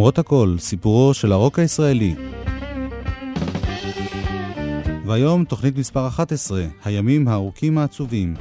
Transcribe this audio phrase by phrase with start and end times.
[0.00, 2.14] למרות הכל, סיפורו של הרוק הישראלי.
[5.06, 8.34] והיום תוכנית מספר 11, הימים הארוכים העצובים.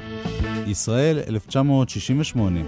[0.67, 2.59] ישראל 1968.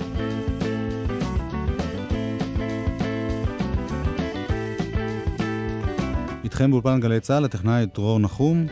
[6.44, 8.66] איתכם באולפן גלי צה"ל, הטכנאי דרור נחום,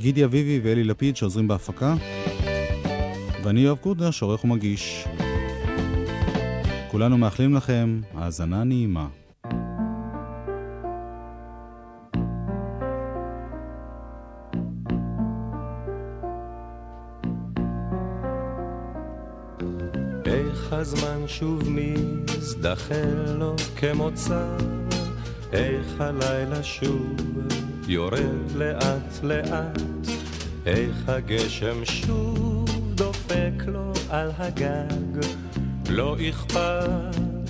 [0.00, 1.94] גידי אביבי ואלי לפיד שעוזרים בהפקה,
[3.44, 5.04] ואני יואב קוטנר שעורך ומגיש.
[6.96, 9.08] כולנו מאחלים לכם האזנה נעימה.
[20.70, 24.56] הזמן שוב מזדחל לו כמוצא,
[25.52, 27.16] איך הלילה שוב
[27.88, 29.80] יורד לאט לאט,
[30.66, 35.45] איך הגשם שוב דופק לו על הגג.
[35.88, 36.90] לא אכפת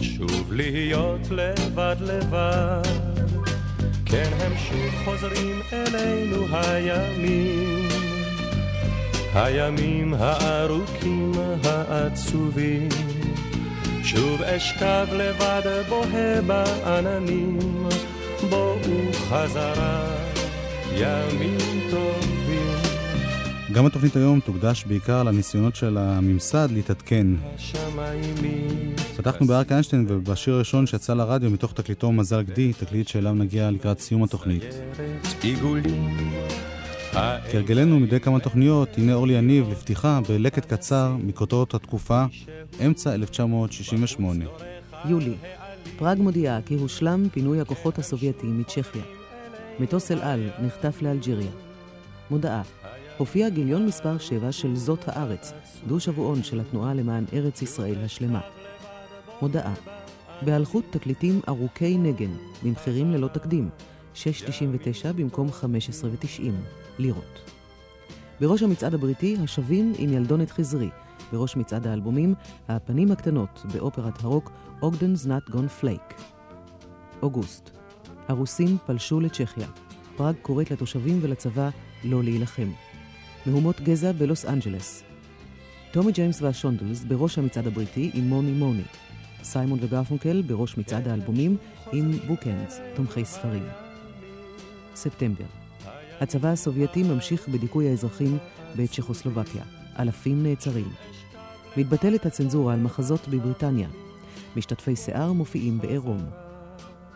[0.00, 2.82] שוב להיות לבד לבד.
[4.06, 7.88] כן, הם שוב חוזרים אלינו הימים,
[9.34, 11.32] הימים הארוכים
[11.64, 12.88] העצובים.
[14.04, 17.58] שוב אשכב לבד בוהה בעננים,
[18.50, 20.04] בואו חזרה,
[20.96, 22.35] ימים טובים.
[23.72, 27.26] גם התוכנית היום תוקדש בעיקר לניסיונות של הממסד להתעדכן.
[29.16, 34.00] פתחנו בארק איינשטיין ובשיר הראשון שיצא לרדיו מתוך תקליטו מזל גדי, תקליט שאליו נגיע לקראת
[34.00, 34.62] סיום התוכנית.
[37.50, 42.24] כהרגלנו מדי כמה תוכניות, הנה אורלי יניב לפתיחה בלקט קצר מכותרות התקופה,
[42.86, 44.44] אמצע 1968.
[45.04, 45.34] יולי,
[45.98, 49.02] פראג מודיעה כי הושלם פינוי הכוחות הסובייטיים מצ'כיה.
[49.80, 51.50] מטוס אל על נחטף לאלג'יריה.
[52.30, 52.62] מודעה
[53.18, 55.52] הופיע גיליון מספר 7 של זאת הארץ,
[55.86, 58.40] דו שבועון של התנועה למען ארץ ישראל השלמה.
[59.42, 59.74] מודעה
[60.42, 62.30] בהלכות תקליטים ארוכי נגן,
[62.62, 63.68] במחירים ללא תקדים,
[64.14, 64.18] 6.99
[65.16, 66.42] במקום 15.90
[66.98, 67.50] לירות.
[68.40, 70.88] בראש המצעד הבריטי, השבים עם ילדונת חזרי.
[71.32, 72.34] בראש מצעד האלבומים,
[72.68, 74.50] הפנים הקטנות באופרת הרוק
[74.82, 76.22] Ogdens' Nut Gone Flake.
[77.22, 77.70] אוגוסט
[78.28, 79.68] הרוסים פלשו לצ'כיה.
[80.16, 81.68] פראג קוראת לתושבים ולצבא
[82.04, 82.68] לא להילחם.
[83.46, 85.02] מהומות גזע בלוס אנג'לס.
[85.92, 88.82] טומי ג'יימס והשונדלס בראש המצעד הבריטי עם Mony Mony.
[89.42, 91.56] סיימון וגרפונקל בראש מצעד האלבומים
[91.92, 93.64] עם Bookends, תומכי ספרים.
[94.94, 95.44] ספטמבר
[96.20, 98.38] הצבא הסובייטי ממשיך בדיכוי האזרחים
[98.76, 99.62] בצ'כוסלובקיה.
[99.98, 100.88] אלפים נעצרים.
[101.76, 103.88] מתבטלת הצנזורה על מחזות בבריטניה.
[104.56, 106.24] משתתפי שיער מופיעים בעירום.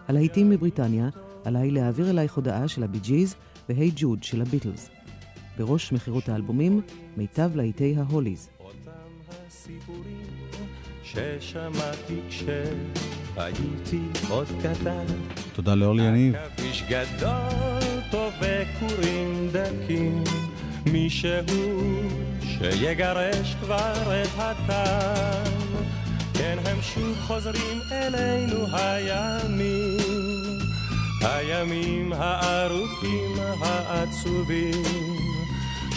[0.08, 1.08] הלהיטים מבריטניה,
[1.44, 3.34] עליי להעביר אלייך הודעה של הבי ג'יז
[3.69, 4.90] והי ג'וד של הביטלס.
[5.60, 6.81] בראש מכירות האלבומים,
[7.16, 8.48] מיטב להיטי ההוליז.
[11.04, 15.04] ששמעתי כשהייתי עוד קטן.
[15.53, 16.34] תודה לאורלי יניב.
[16.34, 20.25] עכביש גדול טוב וכורים דקים,
[20.87, 21.31] מישהו
[22.43, 25.84] שיגרש כבר את הטעם.
[26.34, 30.59] כן, הם שוב חוזרים אלינו הימים,
[31.22, 35.09] הימים הארוכים העצובים.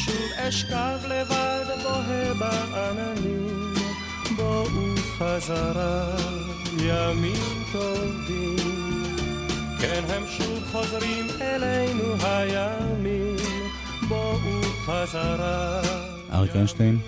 [0.05, 3.73] שוב אשכב לבד בוהה בעננים,
[4.35, 4.65] בואו
[5.17, 6.15] חזרה
[6.79, 8.57] ימים טובים.
[9.81, 13.35] כן, הם שוב חוזרים אלינו הימים,
[14.07, 14.37] בואו
[14.85, 15.81] חזרה
[16.33, 16.99] אריק איינשטיין.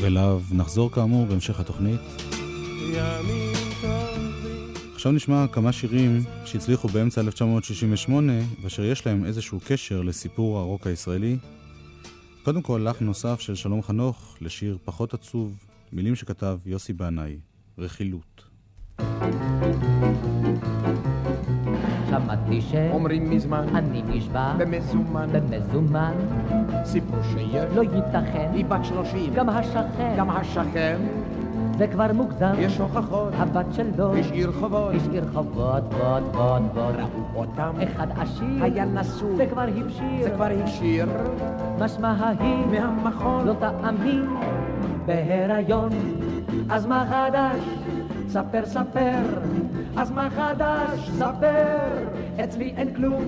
[0.00, 2.00] ולאו נחזור כאמור בהמשך התוכנית.
[2.92, 3.45] ימים.
[5.06, 11.36] עכשיו נשמע כמה שירים שהצליחו באמצע 1968 ואשר יש להם איזשהו קשר לסיפור הרוק הישראלי.
[12.44, 17.36] קודם כל, לחן נוסף של שלום חנוך לשיר פחות עצוב, מילים שכתב יוסי בנאי,
[17.78, 18.44] רכילות.
[22.10, 26.14] שמעתי אומרים מזמן, שאני נשבע במזומן, במזומן,
[26.84, 31.00] סיפור שיש, לא ייתכן, היא בת שלושים, גם השכן, גם השכן,
[31.78, 37.24] זה כבר מוגזם, יש הוכחות, הבת שלו, השאיר חובות, השאיר חובות, בוד, בוד, בוד, ראו
[37.34, 41.06] אותם, אחד עשיר, היה נשוי, זה כבר הבשיר, זה כבר השאיר,
[41.78, 44.26] משמע ההיא, מהמכון, לא תאמין,
[45.06, 45.90] בהיריון,
[46.70, 47.60] אז מה חדש?
[48.28, 49.40] ספר, ספר,
[49.96, 51.10] אז מה חדש?
[51.10, 51.76] ספר,
[52.44, 53.24] אצלי אין כלום,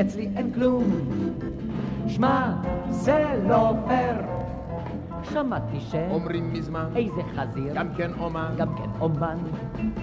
[0.00, 0.84] אצלי אין כלום.
[2.08, 2.52] שמע,
[2.90, 4.43] זה לא פייר.
[5.32, 5.94] שמעתי ש...
[6.10, 9.38] אומרים מזמן, איזה חזיר, גם כן אומן, גם כן אומן,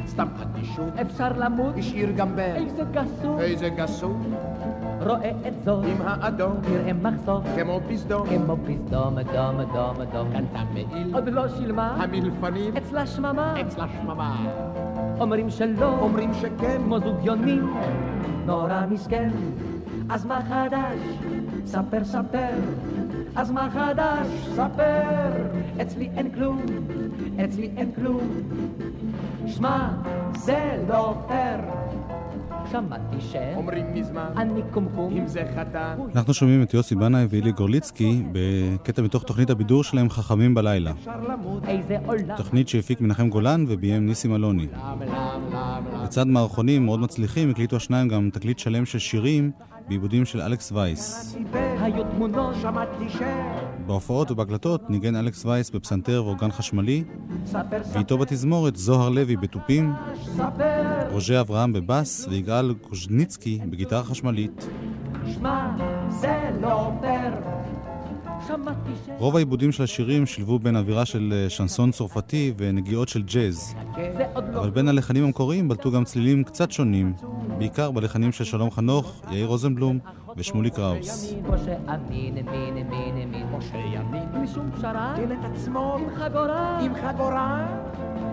[0.07, 4.17] סתם אדישות, אפשר למות, השאיר גם בן, איזה גסות, איזה גסות,
[4.99, 10.63] רואה את זאת, עם האדום, תראה מחשוף, כמו בסדום, כמו פסדום, דום, דום, דום, קנתה
[10.73, 14.45] מעיל, עוד לא שילמה, המלפנים, אצלה שממה, אצלה שממה,
[15.19, 17.73] אומרים שלא, אומרים שכן, כמו זוג יונים,
[18.45, 19.29] נורא מסכן.
[20.09, 20.99] אז מה חדש?
[21.65, 22.49] ספר, ספר.
[23.35, 24.27] אז מה חדש?
[24.55, 25.31] ספר.
[25.81, 26.61] אצלי אין כלום,
[27.45, 28.21] אצלי אין כלום.
[29.47, 29.89] שמע,
[30.35, 31.59] זה לא פייר.
[32.71, 33.35] שמעתי ש...
[33.55, 35.17] אומרים מזמן, אני קומקום.
[35.17, 40.09] אם זה חתן, אנחנו שומעים את יוסי בנאי ואילי גורליצקי בקטע מתוך תוכנית הבידור שלהם
[40.09, 40.91] חכמים בלילה.
[42.37, 44.67] תוכנית שהפיק מנחם גולן וביים ניסים אלוני.
[46.03, 49.51] לצד מערכונים מאוד מצליחים הקליטו השניים גם תקליט שלם של שירים
[49.87, 51.37] בעיבודים של אלכס וייס.
[51.81, 53.21] היו תמונות, שמעתי ש...
[53.85, 57.03] בהופעות ובהקלטות ניגן אלכס וייס בפסנתר ואורגן חשמלי,
[57.93, 59.93] ואיתו בתזמורת זוהר לוי בתופים.
[61.11, 64.67] רוז'ה אברהם בבס ויגאל קוז'ניצקי בגיטרה חשמלית.
[65.33, 65.69] שמע,
[66.09, 67.33] זה לא פייר.
[69.17, 74.59] רוב העיבודים של השירים שילבו בין אווירה של אה, שנסון צרפתי ונגיעות של ג'אז, לא...
[74.59, 77.13] אבל בין הלחנים המקוריים בלטו גם צלילים קצת שונים,
[77.57, 79.99] בעיקר בלחנים של שלום חנוך, יאיר רוזנבלום
[80.37, 81.33] ושמולי קראוס.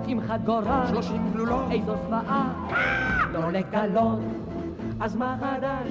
[0.07, 0.87] עם חגורה.
[0.89, 2.69] שלושים גלולות, איזו זוועה,
[3.33, 4.19] לא לגלות.
[5.01, 5.89] אז מה חדש?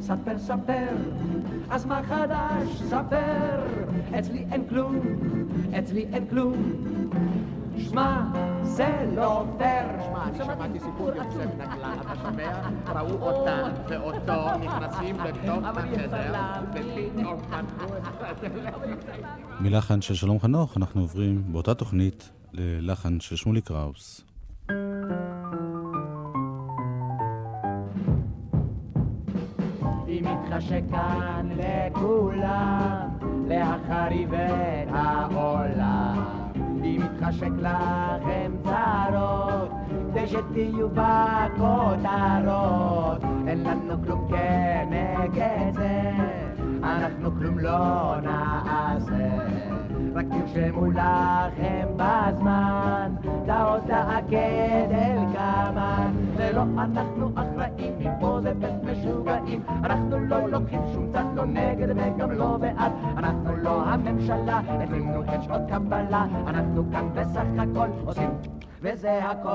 [0.00, 0.86] ספר, ספר.
[1.70, 2.82] אז מה חדש?
[2.82, 3.60] ספר.
[4.18, 5.00] אצלי אין כלום,
[5.78, 6.54] אצלי אין כלום.
[7.78, 8.20] שמע,
[8.62, 9.86] זה לא פייר.
[10.04, 12.60] שמע, אני שמעתי סיפור יוצא מן הכלל, אתה שומע?
[12.96, 16.32] ראו אותה ואותו נכנסים לתוך החדר,
[16.62, 18.74] ופתאום פתחו את הדלת.
[19.60, 24.20] מלחן של שלום חנוך אנחנו עוברים באותה תוכנית ללחן של שמולי קראוס.
[24.70, 24.76] אם
[30.50, 33.08] מתחשק כאן לכולם,
[33.48, 36.24] להחריב את העולם.
[36.84, 39.70] אם מתחשק לכם צרות,
[40.10, 41.98] כדי שתהיו בכותרות,
[43.46, 46.10] אין לנו כלום כנגד זה,
[46.82, 49.69] אנחנו כלום לא נעשה.
[50.14, 56.12] רק תרשמו לכם בזמן, את ההודעה כדלקמן.
[56.36, 59.62] זה לא אנחנו אחראים, אם פה זה בית משוגעים.
[59.84, 62.92] אנחנו לא לוקחים שום צד, לא נגד וגם לא בעד.
[63.16, 66.26] אנחנו לא הממשלה, אצלנו אין שעות קבלה.
[66.46, 68.30] אנחנו כאן בסך הכל עושים,
[68.82, 69.50] וזה הכל.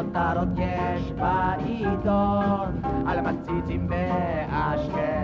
[0.00, 5.20] כותרות יש בעיתון על מציצים באשקלון.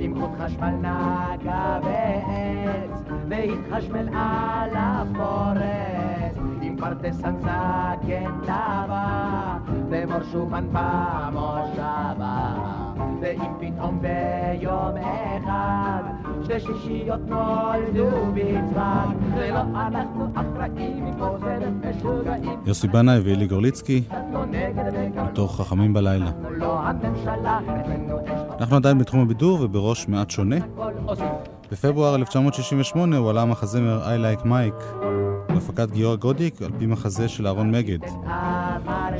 [0.00, 6.36] עם חוט חשמל נגע בעץ והתחשמל על הפורץ.
[6.60, 9.56] עם פרדסן זקן טבע
[9.90, 12.54] ומור שומן במושבה.
[13.20, 22.58] ואם פתאום ביום אחד שתי שישיות נולדו בצפת זה לא אנחנו אחראים מפה זה משוגעים
[22.66, 24.02] יוסי בנאי ואילי גורליצקי
[25.24, 26.30] מתוך חכמים בלילה.
[28.60, 30.56] אנחנו עדיין בתחום הבידור ובראש מעט שונה.
[31.72, 35.04] בפברואר 1968 הועלה המחזמר I Like Mike
[35.54, 37.98] בהפקת גיורא גודיק על פי מחזה של אהרון מגד.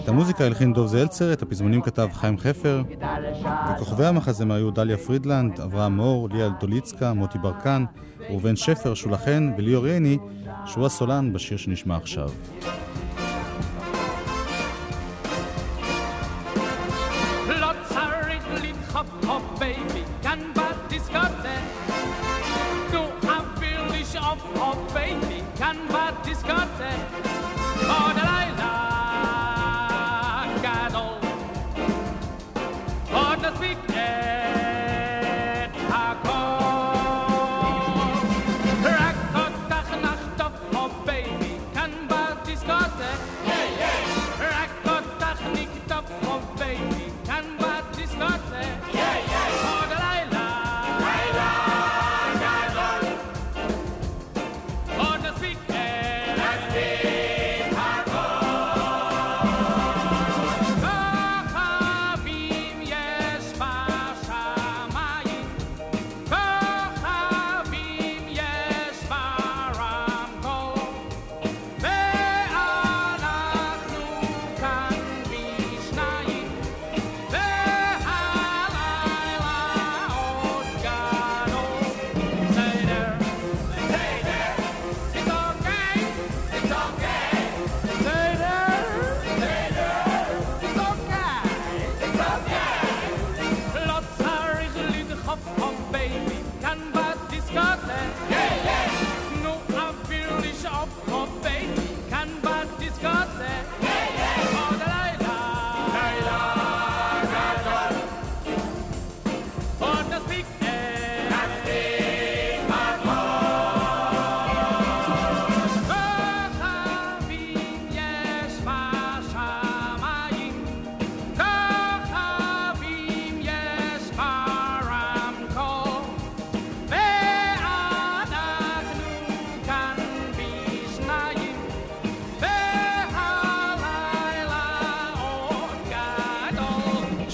[0.02, 2.82] את המוזיקה הלחין דוב זלצר, את הפזמונים כתב חיים חפר,
[3.74, 7.84] וכוכבי המחזמר היו דליה פרידלנד, אברהם מור, ליה דוליצקה, מוטי ברקן,
[8.30, 10.18] ראובן שפר, שולה חן וליאור ייני,
[10.66, 12.30] שהוא הסולן בשיר שנשמע עכשיו.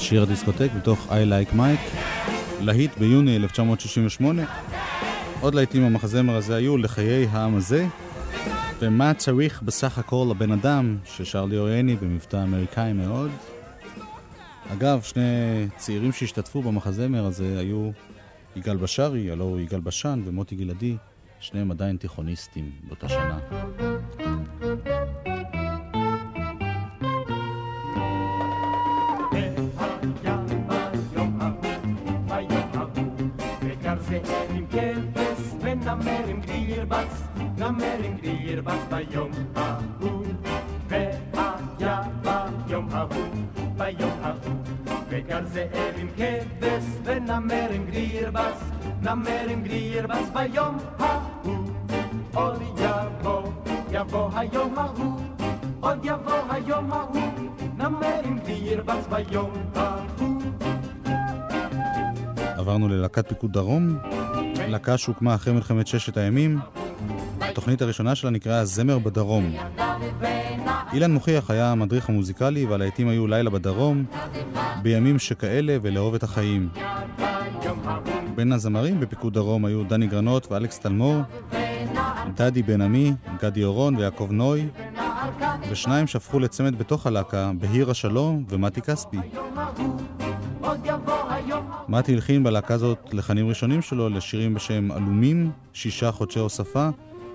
[0.09, 1.97] שיר הדיסקוטק בתוך I Like Mike,
[2.61, 4.43] להיט ביוני 1968.
[5.41, 7.87] עוד להיטים במחזמר הזה היו לחיי העם הזה,
[8.79, 13.31] ומה צריך בסך הכל לבן אדם, ששר ליאור ייני במבטא אמריקאי מאוד.
[14.73, 15.23] אגב, שני
[15.77, 17.91] צעירים שהשתתפו במחזמר הזה היו
[18.57, 20.97] יגאל בשארי, הלו הוא יגאל בשן, ומוטי גלעדי,
[21.41, 23.39] שניהם עדיין תיכוניסטים באותה שנה.
[48.89, 51.69] בץ, נמר עם גריר בץ ביום ההוא,
[52.35, 53.43] עוד יבוא,
[53.91, 55.21] יבוא היום ההוא,
[55.81, 57.23] עוד יבוא היום ההוא,
[57.79, 60.43] נמר עם גריר בץ ביום ההוא.
[62.57, 63.99] עברנו ללהקת פיקוד דרום,
[64.69, 66.59] להקה שהוקמה אחרי מלחמת ששת הימים.
[67.41, 69.53] התוכנית הראשונה שלה נקראה זמר בדרום.
[70.93, 74.05] אילן מוכיח היה המדריך המוזיקלי והלהיטים היו לילה בדרום,
[74.83, 76.69] בימים שכאלה ולאהוב את החיים.
[78.39, 81.23] בין הזמרים בפיקוד דרום היו דני גרנות ואלכס תלמור,
[82.35, 84.69] דדי בן עמי, גדי אורון ויעקב נוי,
[85.71, 89.17] ושניים שהפכו לצמד בתוך הלהקה, בהיר השלום ומתי כספי.
[91.89, 96.89] מתי הלחין בלהקה הזאת לחנים ראשונים שלו לשירים בשם עלומים, שישה חודשי הוספה,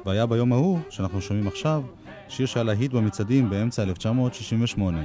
[0.05, 1.81] והיה ביום ההוא, שאנחנו שומעים עכשיו,
[2.27, 4.99] שיר שהיה להיט במצעדים באמצע 1968.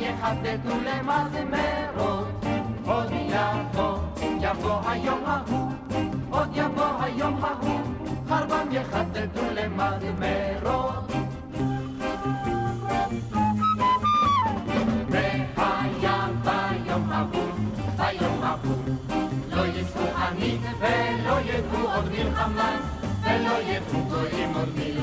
[0.00, 2.44] יחטטו למזמרות,
[2.86, 3.98] עוד יבוא,
[4.40, 5.72] יבוא היום ההוא,
[6.30, 7.80] עוד יבוא היום ההוא,
[8.28, 11.29] חרבם יחטטו למזמרות.
[23.40, 24.99] ולא ידעו גויים עוד מלחמה.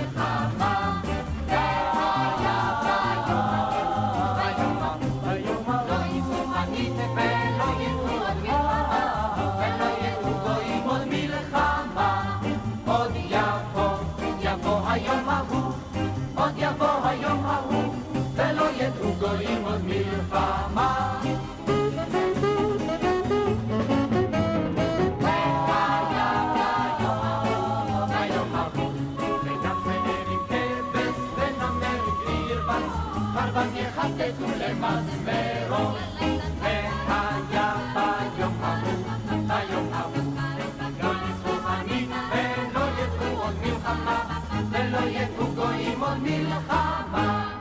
[46.00, 47.53] עוד מלחמה.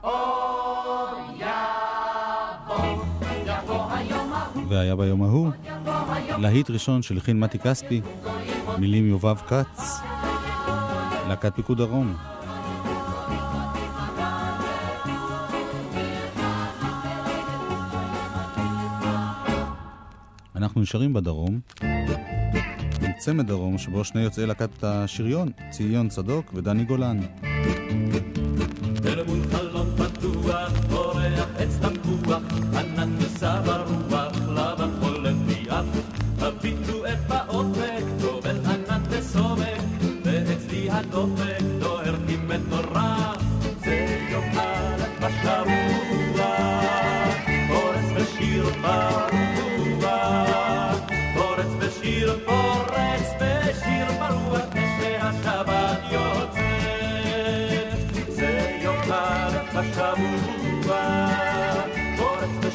[0.00, 2.96] עוד יבוא,
[3.46, 5.50] יבוא היום ההוא, והיה ביום ההוא,
[6.38, 8.00] להיט ראשון שהלחין מתי כספי,
[8.78, 10.00] מילים יובב כץ,
[11.28, 12.14] להקת פיקוד דרום.
[20.56, 21.60] אנחנו נשארים בדרום,
[23.18, 27.20] צמד דרום שבו שני יוצאי להקת השריון, ציון צדוק ודני גולן.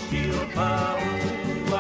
[0.07, 1.79] בשיר ברוח,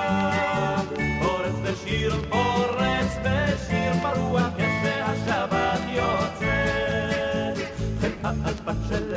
[1.21, 7.57] פורץ בשיר, פורץ בשיר ברוח, כשהשבת יוצאת.
[8.01, 8.11] חן
[8.45, 9.13] על בת של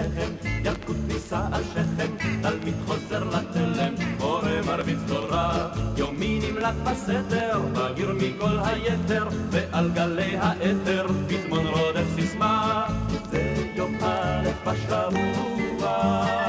[0.65, 8.59] ילקוט נישא על שכם, תלמיד חוזר לתלם, קורא מרביץ תורה, יומי נמלט בסתר, בגיר מכל
[8.65, 12.87] היתר, ועל גלי האתר, פזמון רודף סיסמה.
[13.31, 16.42] זה יום א' בשבוע,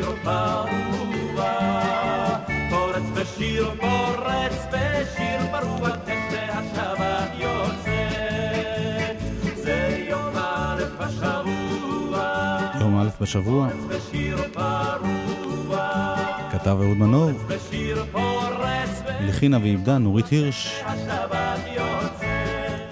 [0.00, 1.44] בשיר ברוח,
[2.70, 9.16] פורץ בשיר, פורץ בשיר ברוח, כשהשבת יוצאת.
[9.56, 12.20] זה יום א' בשבוע,
[12.80, 17.30] יום א' בשבוע, בשיר ברוח, כתב אהוד מנור,
[18.12, 20.82] פורץ הלחינה ואיבדה נורית הירש,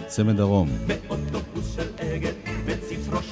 [0.07, 0.69] צמד דרום.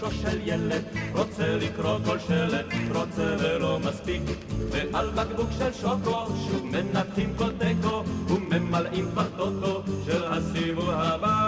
[0.07, 0.83] ראשו של ילד,
[1.15, 4.23] רוצה לקרוא כל שלט, רוצה ולא מספיק,
[4.71, 11.46] ועל בקבוק של שוקו, שוב מנתחים כל תיקו, וממלאים כבר טוטו של הסיבוב הבא.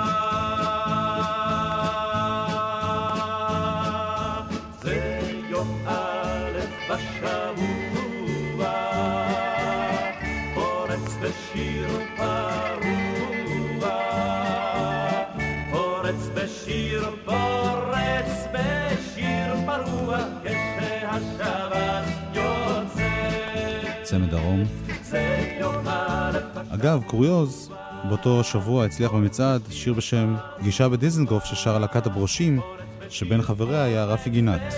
[26.70, 27.70] אגב, קוריוז,
[28.08, 32.60] באותו שבוע הצליח במצעד שיר בשם גישה בדיזנגוף ששרה להקת הברושים,
[33.08, 34.74] שבין חבריה היה רפי גינת.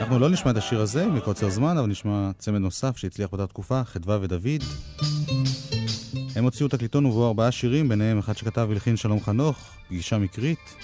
[0.00, 3.84] אנחנו לא נשמע את השיר הזה מקוצר זמן, אבל נשמע צמד נוסף שהצליח באותה תקופה,
[3.84, 4.64] חדווה ודוד.
[6.36, 9.56] הם הוציאו תקליטון ובו ארבעה שירים, ביניהם אחד שכתב והלחין שלום חנוך,
[9.88, 10.74] פגישה מקרית.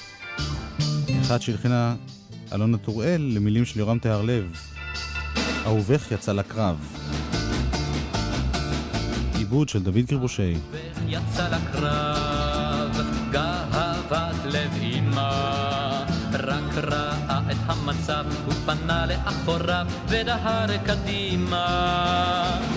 [1.21, 1.95] אחד שהלחינה
[2.55, 4.45] אלונה טוראל למילים של יורם תיארלב.
[5.67, 6.77] אהובך יצא לקרב.
[9.51, 10.55] עיבוד של דוד קרבושי.
[11.07, 16.05] יצא לקרב, גאוות לב אימה.
[16.33, 21.65] רק ראה את המצב, הוא פנה לאחוריו ודהר קדימה.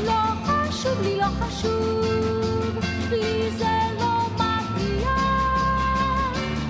[0.05, 2.79] לא חשוב לי, לא חשוב,
[3.09, 5.09] לי זה לא מפריע.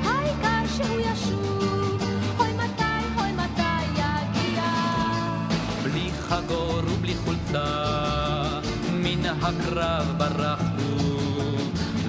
[0.04, 2.02] העיקר שהוא ישוב,
[2.40, 4.64] אוי מתי, אוי מתי יגיע.
[5.84, 8.11] בלי חגור ובלי חולצה,
[9.34, 11.58] מן הקרב ברח הוא.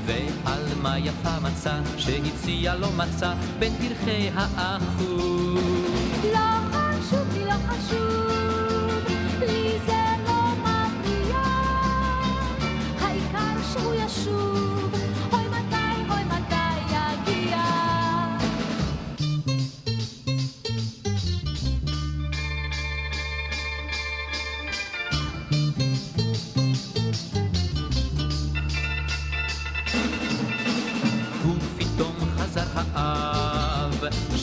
[0.06, 5.16] ועל מה יפה מצא, שהציע לא מצא, בין פרחי האחו.
[6.32, 6.38] לא
[6.72, 9.02] חשוב לי, לא חשוב,
[9.40, 11.38] לי זה לא מפריע.
[13.00, 14.71] העיקר שהוא ישוב,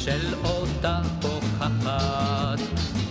[0.10, 2.60] של אותה פוחחת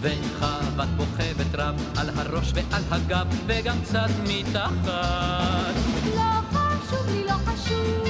[0.01, 5.75] וחוות בוכבת רב על הראש ועל הגב וגם קצת מתחת
[6.17, 8.09] לא חשוב לי, לא חשוב,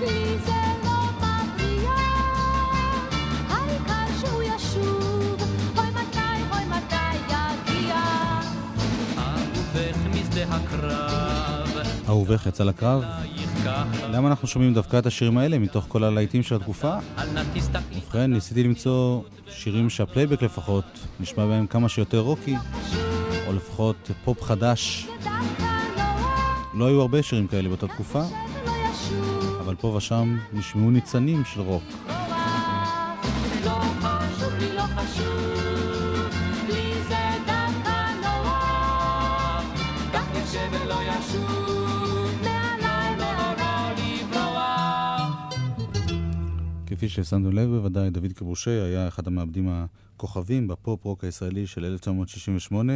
[0.00, 0.52] לי זה
[0.84, 1.90] לא מפריע.
[3.48, 5.42] העיקר שהוא ישוב,
[5.78, 7.96] אוי מתי, אוי מתי יגיע.
[9.18, 13.02] אהובך משדה הקרב אהובך יצא לקרב.
[14.08, 16.96] למה אנחנו שומעים דווקא את השירים האלה מתוך כל הלהיטים של התקופה?
[17.96, 20.84] ובכן, ניסיתי למצוא שירים שהפלייבק לפחות
[21.20, 22.56] נשמע בהם כמה שיותר רוקי,
[23.46, 25.08] או לפחות פופ חדש.
[26.74, 28.22] לא היו הרבה שירים כאלה באותה תקופה,
[29.60, 32.15] אבל פה ושם נשמעו ניצנים של רוק.
[46.96, 52.92] כפי ששמנו לב בוודאי, דוד קבושי היה אחד המעבדים הכוכבים בפופ-רוק הישראלי של 1968.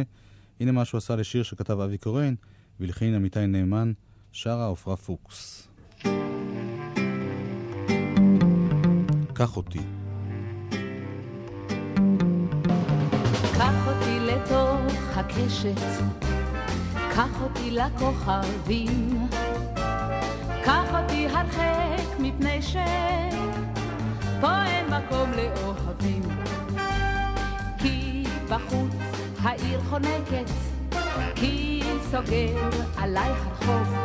[0.59, 2.33] הנה מה שהוא עשה לשיר שכתב אבי קורן,
[2.79, 3.91] והלחין אמיתי נאמן,
[4.31, 5.67] שרה עפרה פוקס.
[9.33, 9.79] קח אותי.
[13.57, 15.81] קח אותי לתוך הקשת,
[16.93, 19.27] קח אותי לכוכבים,
[20.65, 22.61] קח אותי הרחק מפני
[24.41, 26.21] שפה אין מקום לאוהבים.
[27.77, 28.93] כי בחוץ
[29.41, 30.49] העיר חונקת,
[31.35, 33.95] כי סוגר עליי הרחוב.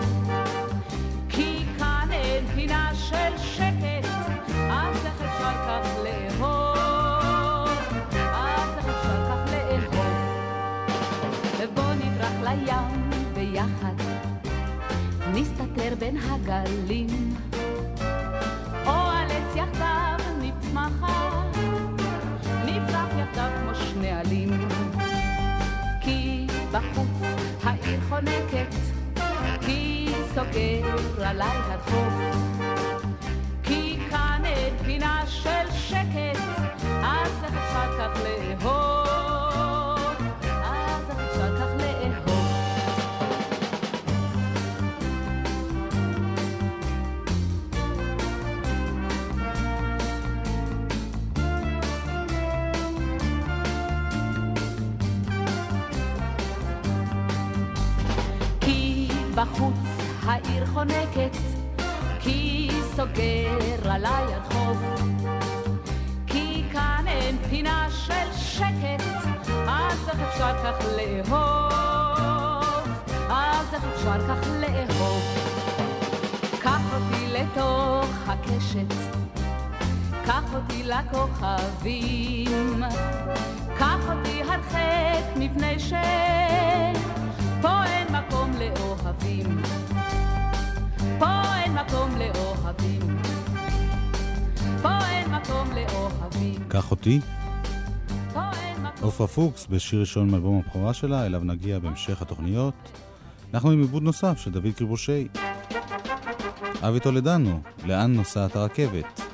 [1.29, 4.09] כי כאן אין פינה של שקט,
[4.71, 7.69] אז איך אפשר כך לאהוב?
[8.13, 10.07] אז איך אפשר כך לאהוב?
[11.59, 13.95] ובוא נברח לים ביחד,
[15.35, 17.35] נסתתר בין הגלים,
[19.57, 21.57] יחדיו נצמחת,
[22.65, 24.69] נפרח יחדיו כמו שני עלים.
[26.01, 27.23] כי בחוץ
[27.65, 28.75] העיר חונקת,
[29.61, 32.13] כי סוגר עליי הרחוב.
[33.63, 36.41] כי כאן אין פינה של שקט,
[37.05, 39.36] אז איך אפשר כך לאהוב?
[59.37, 59.77] בחוץ
[60.23, 61.37] העיר חונקת,
[62.21, 64.83] כי סוגר עליי הרחוב.
[66.27, 69.05] כי כאן אין פינה של שקט,
[69.69, 72.89] אז איך אפשר כך לאהוב?
[73.29, 75.23] אז איך אפשר כך לאהוב?
[76.63, 78.95] קח אותי לתוך הקשת,
[80.27, 82.83] קח אותי לכוכבים,
[83.79, 85.93] קח אותי הרחק מפני ש...
[87.63, 87.85] פה
[88.29, 89.63] מקום לאוהבים,
[91.19, 93.01] פה אין מקום לאוהבים,
[94.83, 97.21] פה אין מקום לאוהבים, קח אותי.
[99.01, 102.75] עופרה פוקס בשיר ראשון מאלבום הבכורה שלה, אליו נגיע בהמשך התוכניות.
[103.55, 105.29] אנחנו עם עיבוד נוסף של דוד קריבושי.
[106.83, 109.26] אבי טולדנו, לאן נוסעת הרכבת?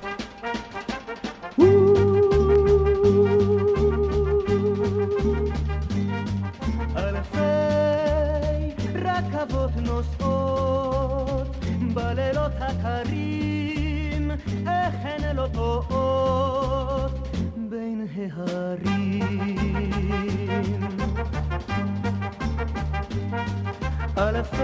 [24.29, 24.63] אלפי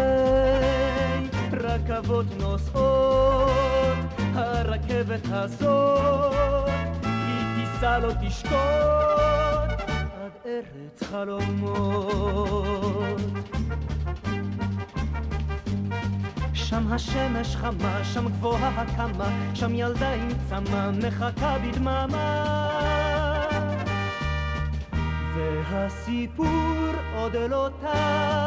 [1.52, 3.98] רכבות נוסעות,
[4.34, 6.68] הרכבת הזאת
[7.02, 8.52] היא תיסע לא תשקוט
[10.20, 12.38] עד ארץ חלומות.
[16.54, 22.06] שם השמש חמה, שם גבוהה הקמה, שם ילדה עם צמא מחכה בדממה.
[25.34, 28.37] והסיפור עוד לא תם,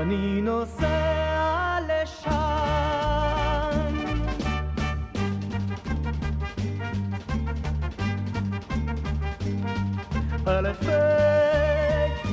[0.00, 2.30] אני נוסע לשם.
[10.46, 10.92] אלפי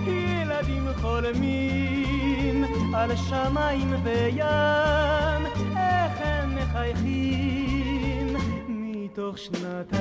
[0.07, 5.45] ילדים חולמים על שמיים וים,
[5.77, 8.35] איך הם מחייכים
[8.67, 9.97] מתוך שנתם.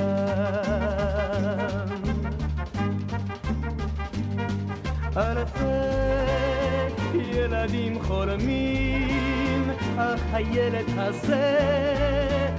[5.17, 6.56] אלפי
[7.47, 11.57] ילדים חולמים, אך הילד הזה,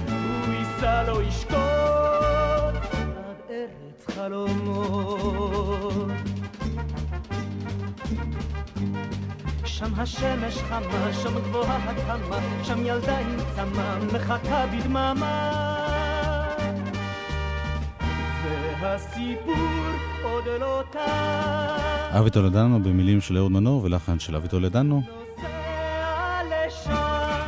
[0.07, 6.11] הוא ייסע לא ישקוט עד ארץ חלומות.
[9.65, 15.68] שם השמש חמה, שם גבוהה הקמה, שם ילדה עם צמא, מחכה בדממה.
[18.89, 19.55] והסיפור
[20.23, 20.99] עוד לא תם.
[22.19, 25.01] אבי טולדנו במילים של אהוד מנור ולחן של אבי טולדנו.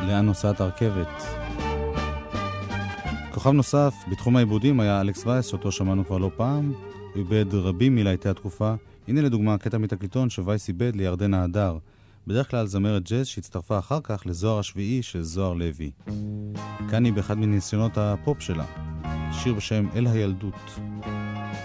[0.06, 1.22] לאן נוסעת הרכבת?
[3.30, 6.72] כוכב נוסף בתחום העיבודים היה אלכס וייס, שאותו שמענו כבר לא פעם.
[7.14, 8.74] הוא איבד רבים מלהיטי התקופה.
[9.08, 11.78] הנה לדוגמה קטע מתקליטון שווייס איבד לירדנה הדר.
[12.26, 15.90] בדרך כלל זמרת ג'אז שהצטרפה אחר כך לזוהר השביעי של זוהר לוי.
[16.90, 18.64] כאן היא באחד מניסיונות הפופ שלה.
[19.32, 20.78] שיר בשם אל הילדות.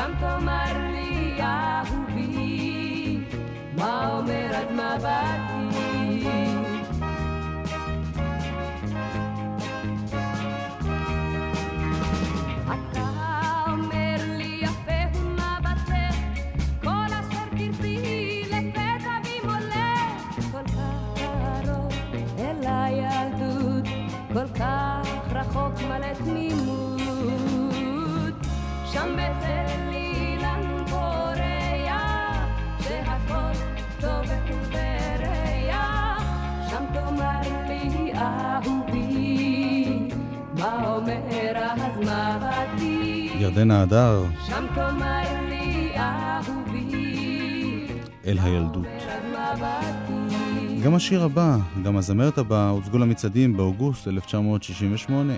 [0.00, 3.18] שם תאמר לי אהובי,
[3.76, 5.39] מה אומר אז מבטי?
[43.50, 47.86] ירדנה הדר, שם תאמר לי אהובי,
[48.26, 48.86] אל הילדות.
[50.84, 55.32] גם השיר הבא, גם הזמרת הבאה, הוצגו למצעדים באוגוסט 1968.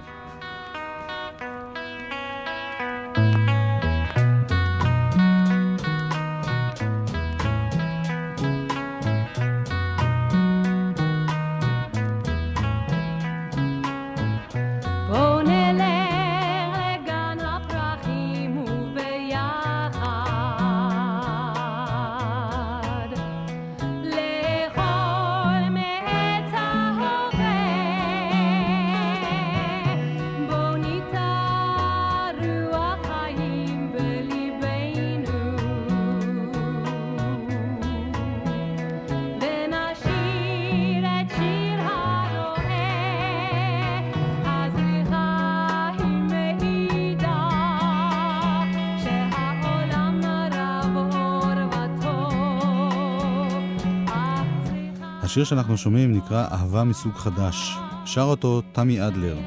[55.32, 57.76] השיר שאנחנו שומעים נקרא אהבה מסוג חדש.
[58.04, 59.38] שר אותו תמי אדלר.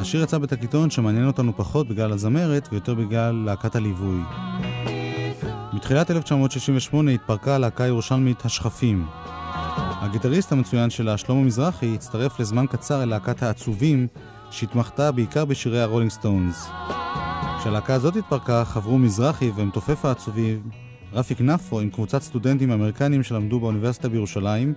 [0.00, 4.20] השיר יצא בתקליטון שמעניין אותנו פחות בגלל הזמרת ויותר בגלל להקת הליווי.
[5.72, 9.06] מתחילת 1968 התפרקה הלהקה הירושלמית השחפים.
[10.00, 14.06] הגיטריסט המצוין שלה, שלמה מזרחי, הצטרף לזמן קצר אל להקת העצובים,
[14.50, 16.68] שהתמחתה בעיקר בשירי הרולינג סטונס.
[17.60, 20.85] כשהלהקה הזאת התפרקה, חברו מזרחי ומתופף העצובים,
[21.16, 24.74] רפי כנפו, עם קבוצת סטודנטים אמריקנים שלמדו באוניברסיטה בירושלים,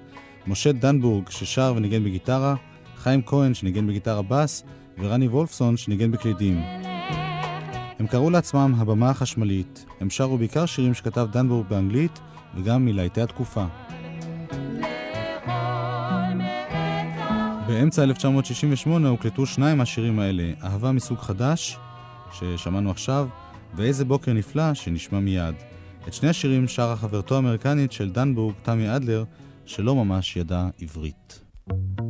[0.48, 2.56] משה דנבורג, ששר וניגן בגיטרה,
[2.98, 4.64] חיים כהן, שניגן בגיטרה בס,
[4.98, 6.62] ורני וולפסון, שניגן בקלידים.
[8.00, 9.86] הם קראו לעצמם הבמה החשמלית.
[10.00, 12.20] הם שרו בעיקר שירים שכתב דנבורג באנגלית,
[12.56, 13.66] וגם מלהיטי התקופה.
[17.68, 21.78] באמצע 1968 הוקלטו שניים מהשירים האלה, אהבה מסוג חדש,
[22.32, 23.28] ששמענו עכשיו,
[23.76, 25.56] ואיזה בוקר נפלא, שנשמע מיד.
[26.08, 29.24] את שני השירים שרה חברתו האמריקנית של דנבורג, תמי אדלר,
[29.66, 31.42] שלא ממש ידעה עברית.
[31.70, 32.09] לא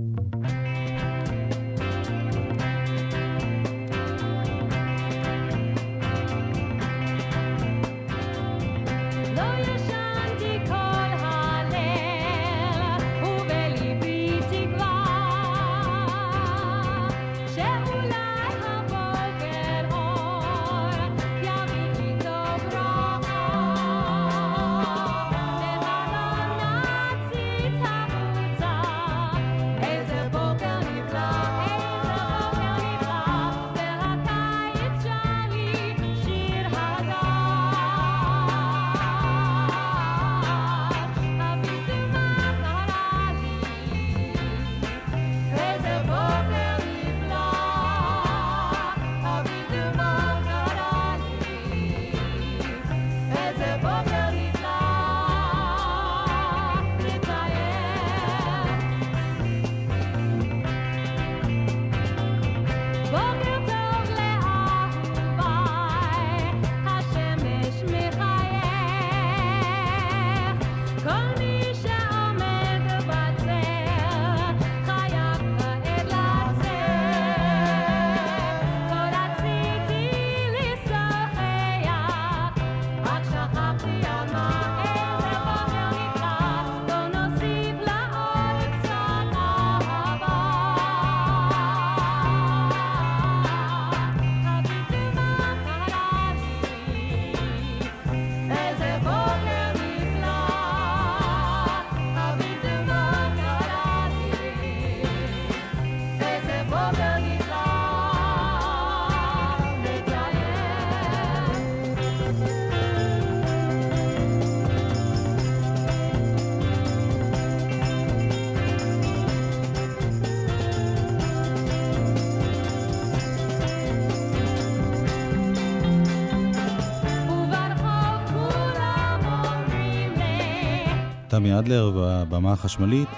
[131.39, 133.09] תמי אדלר והבמה החשמלית,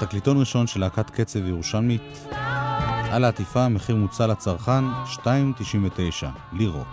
[0.00, 2.26] תקליטון ראשון של להקת קצב ירושלמית.
[3.10, 6.86] על העטיפה מחיר מוצע לצרכן 2.99 לירות.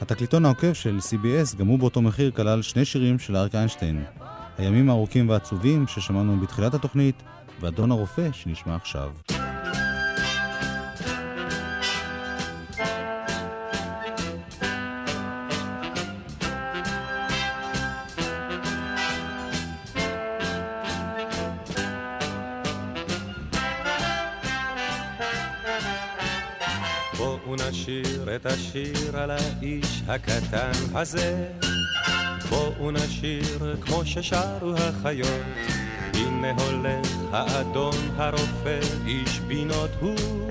[0.00, 4.04] התקליטון העוקב של CBS, גם הוא באותו מחיר, כלל שני שירים של אריק איינשטיין.
[4.58, 7.22] הימים הארוכים והעצובים ששמענו בתחילת התוכנית,
[7.60, 9.10] ואדון הרופא שנשמע עכשיו.
[27.22, 31.48] בואו נשיר את השיר על האיש הקטן הזה.
[32.48, 35.42] בואו נשיר כמו ששרו החיות.
[36.14, 40.48] הנה הולך האדון הרופא, איש בינות הוא,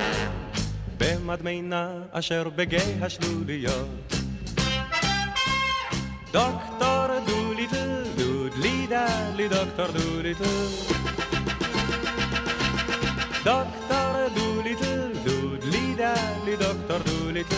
[0.98, 4.14] במדמנה אשר בגיא השלוליות.
[6.32, 10.68] דוקטור דוליטל, דודלי דלי דוקטור דוליטל.
[13.44, 14.11] דוקטור
[16.52, 17.56] דלי דוקטור דוליטל.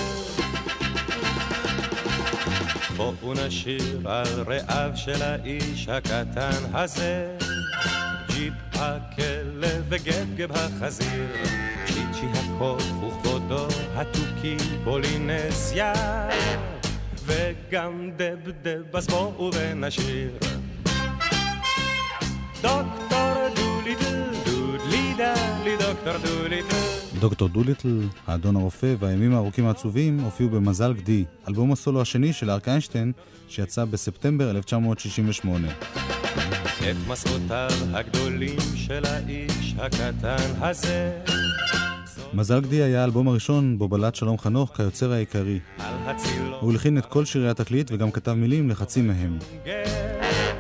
[2.96, 7.38] בואו נשיר על רעיו של האיש הקטן הזה.
[8.28, 11.28] ג'יפ הכלב וגבגב החזיר,
[11.86, 15.94] צ'יצ'י הקוף וכבודו התוכי פולינזיה,
[17.26, 20.32] וגם דבדב אז בואו ונשיר.
[22.62, 27.13] דוקטור דוליטל, דודלי דלי דוקטור דוליטל.
[27.24, 32.68] דוקטור דוליטל, האדון הרופא והימים הארוכים העצובים הופיעו במזל גדי, אלבום הסולו השני של אריק
[32.68, 33.12] איינשטיין
[33.48, 35.68] שיצא בספטמבר 1968.
[36.80, 41.22] את מסעותיו הגדולים של האיש הקטן הזה.
[42.34, 45.60] מזל גדי היה האלבום הראשון בו בלט שלום חנוך כיוצר העיקרי.
[46.60, 49.38] הוא הלחין את כל שירי התקליט וגם כתב מילים לחצי מהם.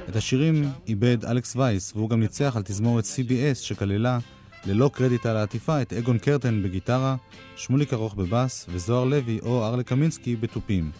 [0.09, 4.19] את השירים איבד אלכס וייס, והוא גם ניצח על תזמורת CBS שכללה,
[4.65, 7.15] ללא קרדיט על העטיפה, את אגון קרטן בגיטרה,
[7.55, 10.91] שמוליק ארוך בבאס וזוהר לוי או ארלה קמינסקי בתופים.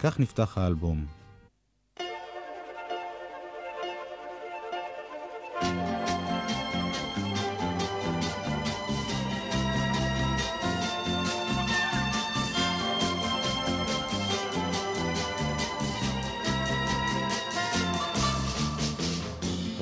[0.00, 1.04] כך נפתח האלבום.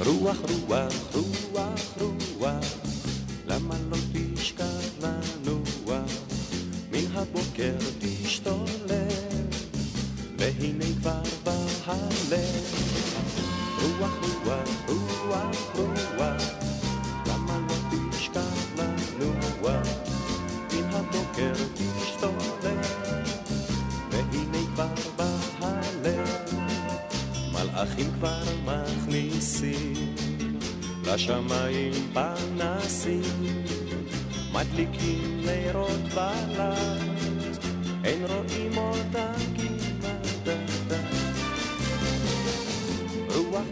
[0.07, 0.37] רוח,
[0.69, 1.81] רוח, רוח,
[2.41, 2.86] רוח,
[31.17, 33.23] לשמיים פנסים,
[34.53, 37.59] מדליקים נרות בלט,
[38.05, 38.73] אין רואים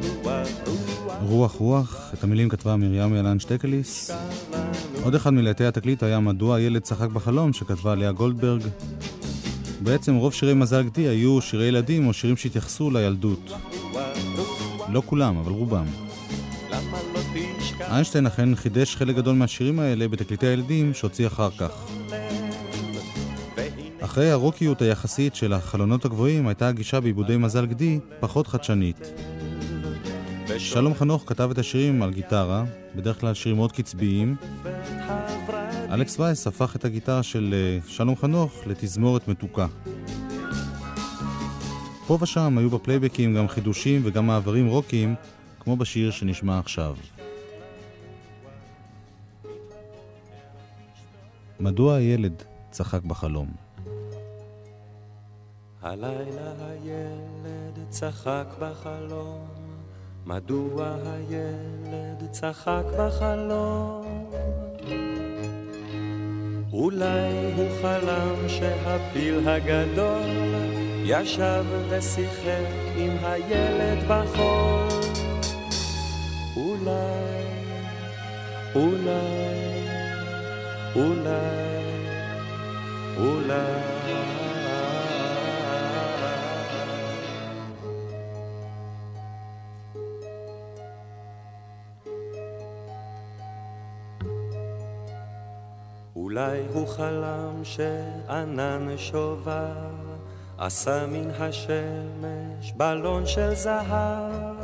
[0.01, 0.69] כמעט.
[1.23, 4.11] רוח, רוח, את המילים כתבה מרים ילן שטקליס.
[5.03, 8.63] עוד אחד מלהיטי התקליט היה מדוע הילד צחק בחלום, שכתבה לאה גולדברג.
[9.81, 13.53] בעצם רוב שירי מזל גדי היו שירי ילדים או שירים שהתייחסו לילדות.
[14.89, 16.04] לא כולם, אבל רובם.
[17.95, 21.91] איינשטיין אכן חידש חלק גדול מהשירים האלה בתקליטי הילדים שהוציא אחר כך.
[24.01, 29.13] אחרי הרוקיות היחסית של החלונות הגבוהים הייתה הגישה בעיבודי מזל גדי פחות חדשנית.
[30.59, 32.65] שלום חנוך כתב את השירים על גיטרה,
[32.97, 34.37] בדרך כלל שירים מאוד קצביים.
[35.91, 39.67] אלכס וייס הפך את הגיטרה של אה, שלום חנוך לתזמורת מתוקה.
[42.07, 45.15] פה ושם היו בפלייבקים גם חידושים וגם מעברים רוקיים,
[45.61, 46.97] כמו בשיר שנשמע עכשיו.
[51.61, 53.49] מדוע הילד צחק בחלום?
[55.83, 59.47] הלילה הילד צחק בחלום,
[60.27, 64.27] מדוע הילד צחק בחלום?
[66.73, 70.65] אולי הוא חלם שהפיל הגדול
[71.05, 74.89] ישב ושיחק עם הילד בחול.
[76.57, 77.45] אולי,
[78.75, 79.84] אולי,
[80.97, 81.75] אולי,
[83.17, 83.95] אולי.
[96.17, 99.73] אולי הוא חלם שענן שובר
[100.59, 104.57] עשה מן השמש בלון של זהב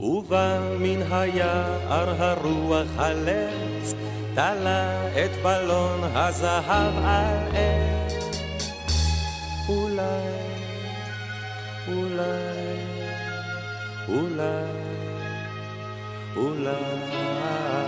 [0.00, 3.47] ובא מן היער הרוח הלץ
[4.38, 8.28] תלה את בלון הזהב על עץ
[9.68, 10.04] אולי,
[11.88, 12.78] אולי,
[14.08, 14.64] אולי,
[16.36, 17.87] אולי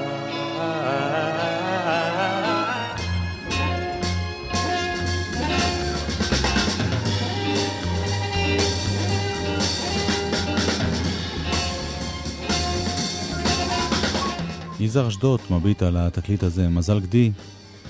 [14.81, 17.33] יזהר אשדוד מביט על התקליט הזה, מזל גדי,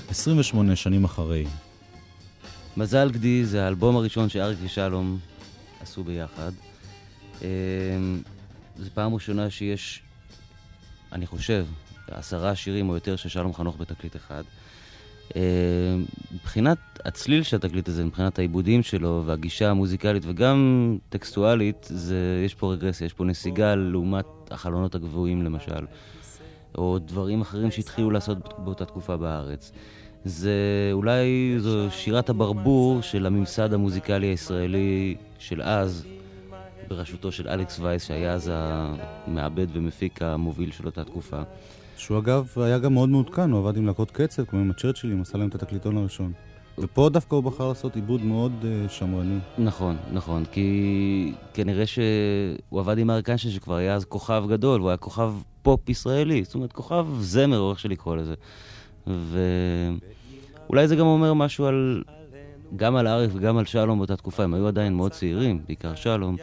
[0.08, 1.46] 28 שנים אחרי.
[2.76, 5.18] מזל גדי זה האלבום הראשון שאריק ושלום
[5.80, 6.52] עשו ביחד.
[7.42, 7.46] אמ,
[8.78, 10.02] זו פעם ראשונה שיש,
[11.12, 11.66] אני חושב,
[12.10, 14.42] עשרה שירים או יותר של שלום חנוך בתקליט אחד.
[15.36, 15.40] אמ,
[16.32, 22.72] מבחינת הצליל של התקליט הזה, מבחינת העיבודים שלו והגישה המוזיקלית וגם טקסטואלית, זה, יש פה
[22.72, 25.86] רגרסיה, יש פה נסיגה לעומת החלונות הגבוהים למשל,
[26.78, 29.72] או דברים אחרים שהתחילו לעשות באותה תקופה בארץ.
[30.24, 30.54] זה
[30.92, 36.06] אולי זו שירת הברבור של הממסד המוזיקלי הישראלי של אז,
[36.88, 41.42] בראשותו של אלכס וייס, שהיה אז המעבד ומפיק המוביל של אותה תקופה.
[41.96, 45.38] שהוא אגב היה גם מאוד מעודכן, הוא עבד עם להקות קצב, כמו עם הצ'רצ'ילים, עשה
[45.38, 46.32] להם את התקליטון הראשון.
[46.80, 49.38] ופה דווקא הוא בחר לעשות עיבוד מאוד uh, שמרני.
[49.58, 54.88] נכון, נכון, כי כנראה שהוא עבד עם אריק איינשטיין שכבר היה אז כוכב גדול, הוא
[54.88, 58.34] היה כוכב פופ ישראלי, זאת אומרת כוכב זמר, או איך שלקרוא לזה.
[59.06, 62.02] ואולי זה גם אומר משהו על...
[62.76, 66.36] גם על אריק וגם על שלום באותה תקופה, הם היו עדיין מאוד צעירים, בעיקר שלום,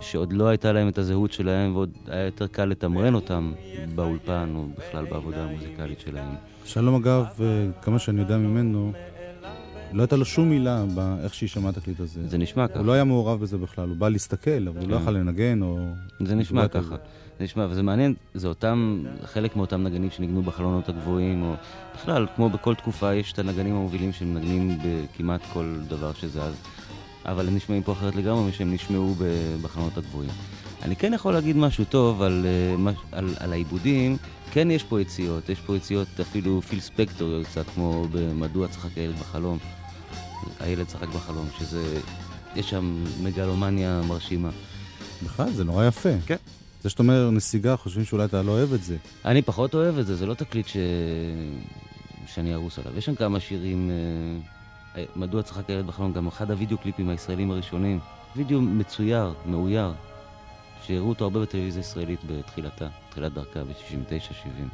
[0.00, 3.52] שעוד לא הייתה להם את הזהות שלהם, ועוד היה יותר קל לתמרן אותם
[3.94, 6.34] באולפן, או בכלל בעבודה המוזיקלית שלהם.
[6.64, 8.92] שלום אגב, אה, כמה שאני יודע ממנו,
[9.92, 12.28] לא הייתה לו שום מילה באיך שהיא שמעה את התקליט הזה.
[12.28, 12.78] זה נשמע ככה.
[12.78, 15.02] הוא לא היה מעורב בזה בכלל, הוא בא להסתכל, אבל הוא לא כן.
[15.02, 15.78] יכל לנגן או...
[16.26, 16.96] זה נשמע ככה.
[17.38, 21.54] זה נשמע, וזה מעניין, זה אותם, חלק מאותם נגנים שניגנו בחלונות הגבוהים, או
[21.94, 26.54] בכלל, כמו בכל תקופה, יש את הנגנים המובילים שמנגנים בכמעט כל דבר שזז,
[27.26, 29.14] אבל הם נשמעים פה אחרת לגמרי משהם נשמעו
[29.62, 30.30] בחלונות הגבוהים.
[30.82, 34.16] אני כן יכול להגיד משהו טוב על, אה, מש- על, על העיבודים,
[34.52, 39.14] כן יש פה יציאות, יש פה יציאות אפילו פיל ספקטוריות קצת, כמו ב"מדוע צחק הילד
[39.14, 39.58] בחלום",
[40.60, 42.00] הילד צחק בחלום, שזה,
[42.56, 44.50] יש שם מגלומניה מרשימה.
[45.24, 46.10] בכלל, זה נורא יפה.
[46.26, 46.36] כן.
[46.82, 48.96] זה שאתה אומר נסיגה, חושבים שאולי אתה לא אוהב את זה.
[49.24, 50.76] אני פחות אוהב את זה, זה לא תקליט ש...
[52.26, 52.98] שאני ארוס עליו.
[52.98, 57.50] יש שם כמה שירים, אה, אה, מדוע צחק הילד בחלום, גם אחד הוידאו קליפים הישראלים
[57.50, 58.00] הראשונים.
[58.36, 59.92] וידאו מצויר, מאויר,
[60.82, 64.64] שהראו אותו הרבה בטלוויזיה הישראלית בתחילתה, תחילת דרכה ב-69-70.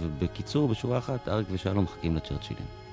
[0.00, 2.87] ובקיצור, בשורה אחת, אריק ושלום מחכים לצ'רצ'ילים.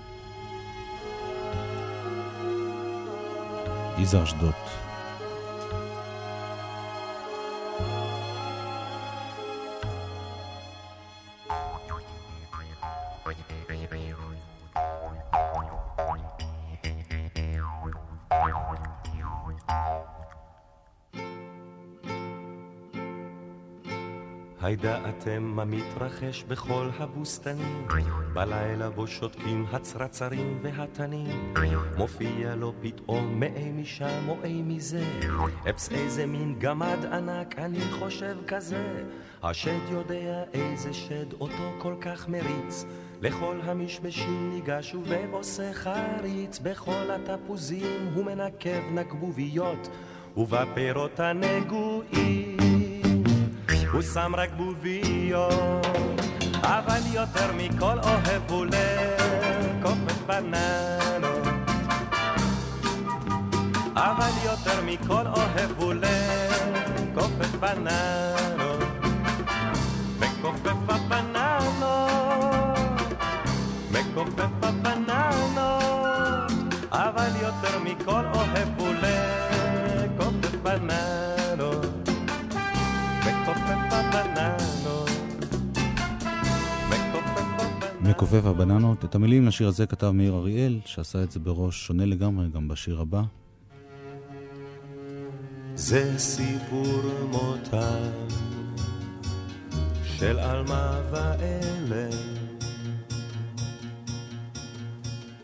[3.98, 4.54] יזהר אשדוד.
[24.86, 27.88] הידעתם מה מתרחש בכל הבוסתנים?
[28.33, 31.53] בלילה בו שותקים הצרצרים והתנים.
[31.97, 35.03] מופיע לו פתאום מאי משם או אי מזה.
[35.69, 39.03] אפס איזה מין גמד ענק, אני חושב כזה.
[39.43, 42.86] השד יודע איזה שד אותו כל כך מריץ.
[43.21, 46.59] לכל המשמשים ניגש ובעושה חריץ.
[46.59, 49.89] בכל התפוזים הוא מנקב נקבוביות,
[50.38, 52.55] ובפירות הנגועים.
[53.91, 55.86] הוא שם רק בוביות,
[56.63, 61.47] אבל יותר מכל אוהב הוא לקופת בננות.
[63.95, 68.83] אבל יותר מכל אוהב הוא לקופת בננות.
[70.19, 71.97] מכופף הבננות,
[73.91, 75.83] מכופף הבננות,
[76.91, 79.34] אבל יותר מכל אוהב הוא לקופף
[88.26, 89.05] מכופף הבננות.
[89.05, 93.01] את המילים לשיר הזה כתב מאיר אריאל, שעשה את זה בראש שונה לגמרי גם בשיר
[93.01, 93.21] הבא.
[95.76, 97.01] זה סיפור
[97.32, 98.11] מותם
[100.03, 102.09] של עלמה ואלה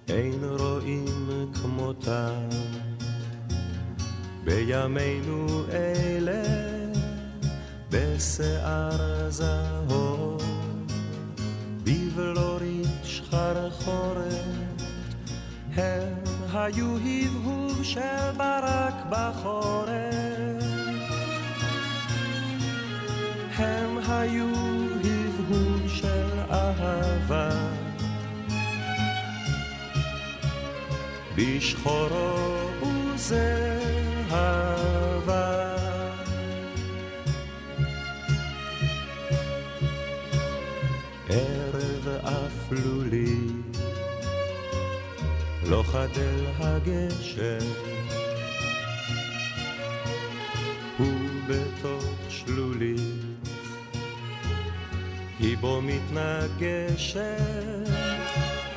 [0.07, 2.49] אין רואים כמותם
[4.43, 6.43] בימינו אלה
[7.89, 10.20] בשיער זהוב
[16.63, 19.91] היו הבהוב של ברק בחורף.
[23.55, 24.49] הם היו
[25.03, 27.49] הבהוב של אהבה.
[31.35, 32.67] בשחורו
[33.15, 34.60] וזהבה.
[45.71, 47.67] לא חדל הגשם,
[50.97, 53.49] הוא בתוך שלולית,
[55.39, 57.19] היא בו מתנגשת,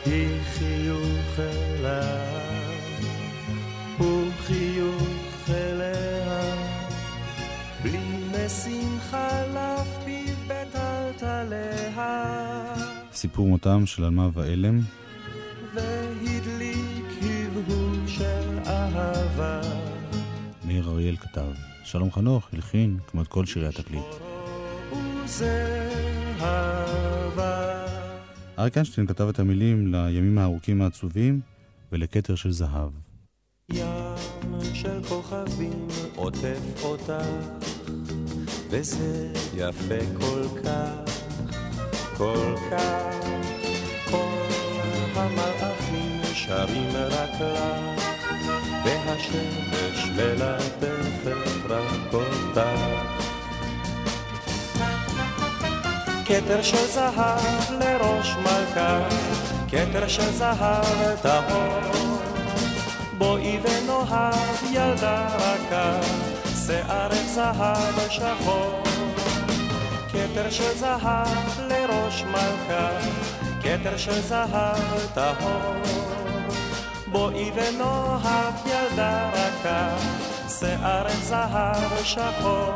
[0.06, 2.74] היא חיוך אליו,
[3.98, 6.54] הוא חיוך אליה,
[7.82, 11.94] בלי משים חלף פיו בטלטליה.
[13.12, 15.03] סיפור מותם של עלמה ואלם.
[20.94, 21.52] אריאל כתב.
[21.84, 24.04] שלום חנוך הלחין, כמו את כל שירי התקליט.
[28.58, 31.40] אריק איינשטיין כתב את המילים לימים הארוכים העצובים
[31.92, 32.90] ולכתר של זהב.
[33.72, 33.84] ים
[34.74, 37.12] של כוכבים עוטף אותך,
[38.70, 41.10] וזה יפה כל כך,
[42.16, 43.14] כל כך.
[44.10, 44.44] כל
[45.14, 47.93] המלאכים שרים רק לך,
[48.84, 52.60] והשמש מלטפת רק אותך.
[56.26, 59.08] כתר של זהב לראש מלכה,
[59.68, 61.80] כתר של זהב טהור.
[63.18, 66.00] בואי ונאהב ילדה רכה,
[66.66, 68.82] שערך זהב שחור,
[70.08, 72.88] כתר של זהב לראש מלכה,
[73.62, 76.23] כתר של זהב טהור.
[77.14, 79.96] בואי ונאהב ילדה רכה,
[80.60, 82.72] שערך זהב שחור.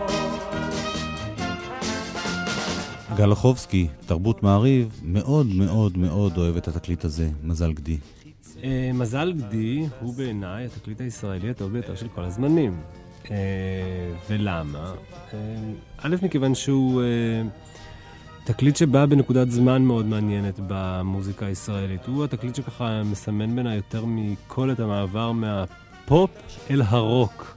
[3.17, 7.99] גלחובסקי, תרבות מעריב, מאוד מאוד מאוד אוהב את התקליט הזה, מזל גדי.
[8.65, 12.81] אה, מזל גדי הוא בעיניי התקליט הישראלי הטוב ביותר של כל הזמנים.
[13.31, 13.37] אה,
[14.31, 14.95] ולמה?
[15.35, 15.39] אה,
[15.99, 17.03] א', מכיוון שהוא
[18.49, 22.07] תקליט שבא בנקודת זמן מאוד מעניינת במוזיקה הישראלית.
[22.07, 26.31] הוא התקליט שככה מסמן בעיניי יותר מכל את המעבר מהפופ
[26.71, 27.57] אל הרוק.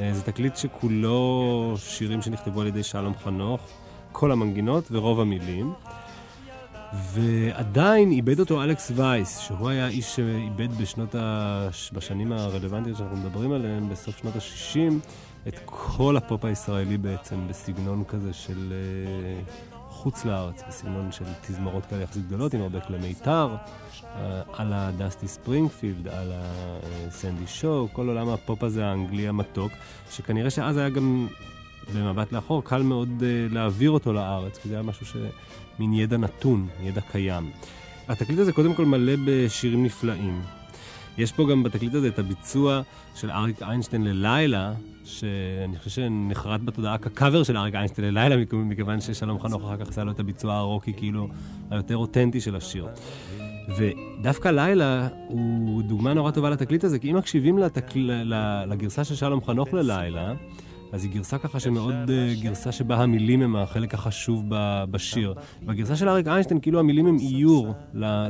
[0.00, 3.60] אה, זה תקליט שכולו שירים שנכתבו על ידי שלום חנוך,
[4.12, 5.72] כל המנגינות ורוב המילים.
[6.92, 11.68] ועדיין איבד אותו אלכס וייס, שהוא היה איש שאיבד בשנות ה...
[11.92, 15.08] בשנים הרלוונטיות שאנחנו מדברים עליהן, בסוף שנות ה-60,
[15.48, 19.71] את כל הפופ הישראלי בעצם, בסגנון כזה של אה,
[20.02, 24.06] חוץ לארץ, בסגנון של תזמורות כאלה יחסית גדולות, עם הרבה כלי מיתר, אה,
[24.52, 29.72] על הדסטי ספרינגפילד, על הסנדי שואו, כל עולם הפופ הזה האנגלי המתוק,
[30.10, 31.26] שכנראה שאז היה גם
[31.94, 35.16] במבט לאחור, קל מאוד אה, להעביר אותו לארץ, כי זה היה משהו ש...
[35.78, 37.50] מין ידע נתון, ידע קיים.
[38.08, 40.42] התקליט הזה קודם כל מלא בשירים נפלאים.
[41.18, 42.82] יש פה גם בתקליט הזה את הביצוע
[43.14, 44.72] של אריק איינשטיין ללילה,
[45.18, 50.04] שאני חושב שנחרט בתודעה כקאבר של אריק איינשטיין ללילה, מכיוון ששלום חנוך אחר כך עשה
[50.04, 51.28] לו את הביצוע הרוקי, כאילו,
[51.70, 52.86] היותר אותנטי של השיר.
[53.78, 58.10] ודווקא לילה הוא דוגמה נורא טובה לתקליט הזה, כי אם מקשיבים לתקל...
[58.66, 60.32] לגרסה של שלום חנוך ללילה,
[60.92, 64.44] אז היא גרסה ככה שמאוד uh, גרסה שבה המילים הם החלק החשוב
[64.90, 65.34] בשיר.
[65.62, 67.74] בגרסה של אריק איינשטיין, כאילו המילים הם איור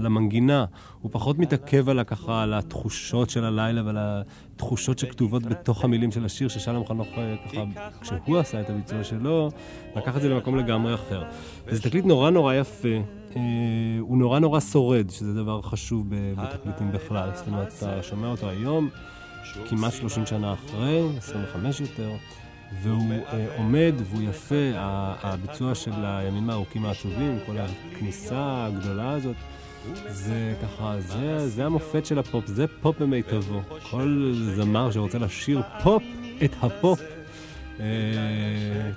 [0.01, 0.65] למנגינה.
[1.01, 6.25] הוא פחות מתעכב על ככה, על התחושות של הלילה ועל התחושות שכתובות בתוך המילים של
[6.25, 7.65] השיר, ששלום חנוך אה, ככה,
[8.01, 9.51] כשהוא עשה את הביצוע שלו,
[9.97, 11.23] לקח את זה למקום לגמרי אחר.
[11.67, 12.89] וזה תקליט נורא נורא יפה.
[13.31, 13.37] Uh,
[14.01, 17.31] הוא נורא נורא שורד, שזה דבר חשוב בתקליטים בכלל.
[17.35, 18.89] זאת אומרת, אתה שומע אותו היום,
[19.69, 22.11] כמעט 30 שנה אחרי, 25 יותר.
[22.83, 29.37] והוא אה, עומד והוא יפה, הביצוע של הימים הארוכים העצובים, כל הכניסה הגדולה הזאת,
[30.09, 33.61] זה ככה, זה, זה המופת של הפופ, זה פופ במיטבו.
[33.91, 36.03] כל זמר שרוצה לשיר פופ,
[36.45, 37.01] את הפופ,
[37.81, 37.87] אה,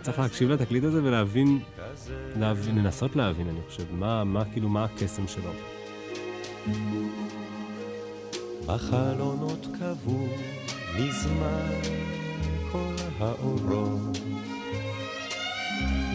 [0.01, 1.59] צריך להקשיב לתקליט הזה ולהבין,
[2.39, 5.51] להבין, לנסות להבין, אני חושב, מה, מה כאילו, מה הקסם שלו.
[8.67, 10.27] בחלונות קבעו
[10.99, 12.14] מזמן
[12.75, 14.17] כל האורות.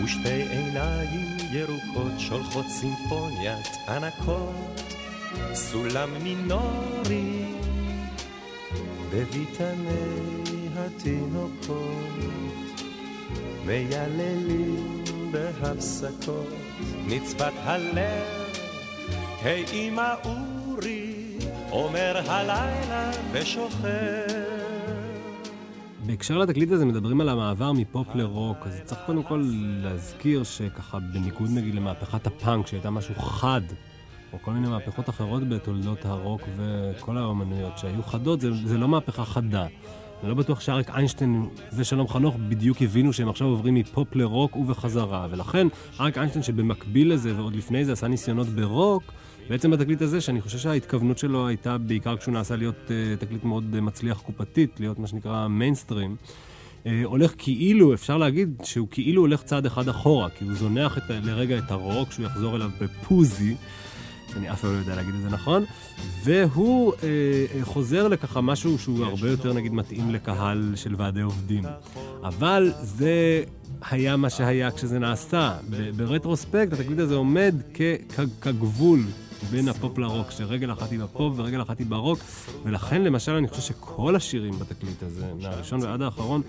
[0.04, 4.82] ושתי עיניים ירוקות שולחות סימפוניית ענקות.
[5.54, 7.44] סולם מינורי
[9.10, 12.18] בביתני התינוקות.
[13.66, 16.54] מייללים בהפסקות.
[17.06, 18.50] נצבת הלב
[19.42, 21.14] היי אמא אורי
[21.72, 24.99] אומר הלילה ושוכב
[26.10, 29.44] בהקשר לתקליט הזה מדברים על המעבר מפופ לרוק, אז צריך קודם כל
[29.82, 33.60] להזכיר שככה בניגוד נגיד למהפכת הפאנק, שהייתה משהו חד,
[34.32, 39.24] או כל מיני מהפכות אחרות בתולדות הרוק וכל האומנויות שהיו חדות, זה, זה לא מהפכה
[39.24, 39.66] חדה.
[40.20, 45.26] אני לא בטוח שאריק איינשטיין ושלום חנוך בדיוק הבינו שהם עכשיו עוברים מפופ לרוק ובחזרה,
[45.30, 45.66] ולכן
[46.00, 49.02] אריק איינשטיין שבמקביל לזה ועוד לפני זה עשה ניסיונות ברוק,
[49.50, 53.64] בעצם בתקליט הזה, שאני חושב שההתכוונות שלו הייתה בעיקר כשהוא נעשה להיות אה, תקליט מאוד
[53.74, 56.16] אה, מצליח קופתית, להיות מה שנקרא מיינסטרים,
[56.84, 61.02] uh, הולך כאילו, אפשר להגיד שהוא כאילו הולך צעד אחד אחורה, כי הוא זונח את,
[61.08, 63.56] לרגע את הרוק, שהוא יחזור אליו בפוזי.
[64.36, 65.64] אני אף פעם לא יודע להגיד את זה נכון,
[66.24, 67.08] והוא אה,
[67.54, 71.64] אה, חוזר לככה משהו שהוא הרבה יותר נגיד מתאים לקהל של ועדי עובדים.
[72.22, 73.42] אבל זה
[73.90, 75.56] היה מה שהיה כשזה נעשה.
[75.96, 77.54] ב retrospect התקליט הזה עומד
[78.40, 79.00] כגבול
[79.50, 82.18] בין הפופ לרוק, שרגל אחת היא בפופ ורגל אחת היא ברוק,
[82.64, 86.42] ולכן למשל אני חושב שכל השירים בתקליט הזה, מהראשון ועד האחרון,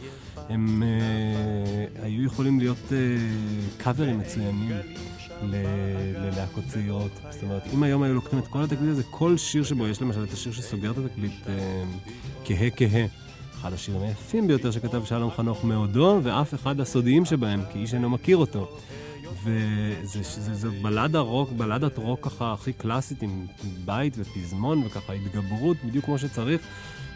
[0.50, 2.98] הם אה, היו יכולים להיות אה,
[3.78, 4.72] קאברים מצוינים.
[5.44, 7.12] ללהקות צעירות.
[7.30, 10.24] זאת אומרת, אם היום היו לוקחים את כל התקליט הזה, כל שיר שבו יש למשל
[10.24, 11.84] את השיר שסוגר את התקליט, אה,
[12.46, 13.06] כהה כהה.
[13.62, 18.10] אחד השירים היפים ביותר שכתב שלום חנוך מעודו, ואף אחד הסודיים שבהם, כי איש אינו
[18.10, 18.78] מכיר אותו.
[19.44, 23.46] וזו בלדה רוק, בלדת רוק ככה הכי קלאסית, עם
[23.86, 26.62] בית ופזמון וככה התגברות, בדיוק כמו שצריך.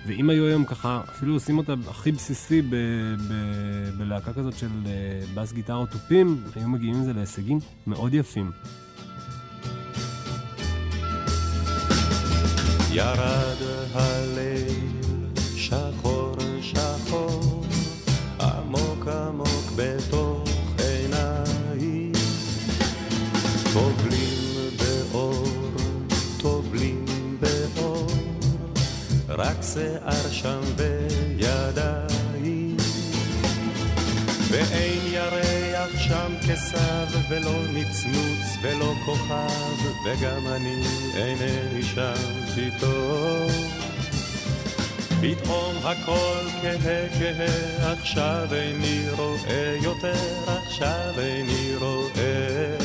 [0.08, 2.76] ואם היו היום ככה, אפילו עושים אותה הכי בסיסי ב-
[3.30, 4.90] ב- בלהקה כזאת של uh,
[5.34, 8.52] בס גיטרה תופים, היו מגיעים עם זה להישגים מאוד יפים.
[12.92, 13.58] ירד
[13.94, 14.75] הליל
[29.74, 32.78] שיער שם וידיים.
[34.50, 40.82] ואין ירח שם כסב ולא נצנוץ ולא כוכב וגם אני
[41.16, 42.14] אינני שם
[42.56, 43.52] פתאום.
[45.22, 50.14] פתאום הכל כהה כהה עכשיו איני רואה יותר
[50.46, 52.78] עכשיו איני רואה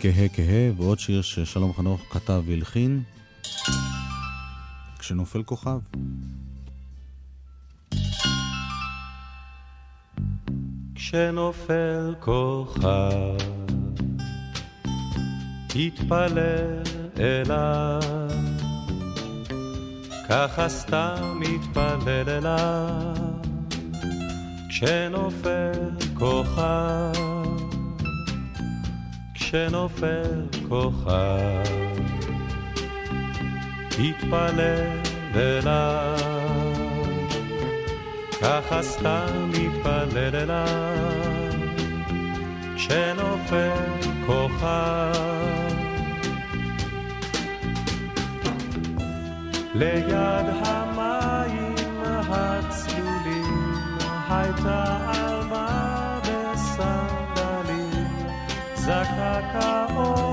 [0.00, 3.02] כהה כהה, ועוד שיר ששלום חנוך כתב והלחין,
[5.02, 5.78] כשנופל כוכב.
[10.94, 13.36] כשנופל כוכב,
[15.66, 16.82] תתפלל
[17.18, 18.00] אליו,
[20.28, 23.16] ככה סתם מתפלל אליו,
[24.68, 27.12] כשנופל כוכב,
[29.34, 32.11] כשנופל כוכב,
[33.92, 35.00] תתפלל
[35.34, 36.18] אליו.
[38.42, 41.52] ככה סתם מתפלל אליו,
[42.76, 43.70] כשנופל
[44.26, 45.12] כוכב.
[49.74, 51.74] ליד המים
[52.28, 58.08] הצלולים הייתה עלמה בסנדלים,
[58.74, 60.31] זקק האור,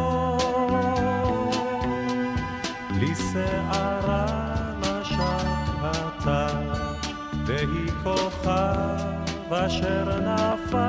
[8.03, 10.79] כוכב אשר נפל.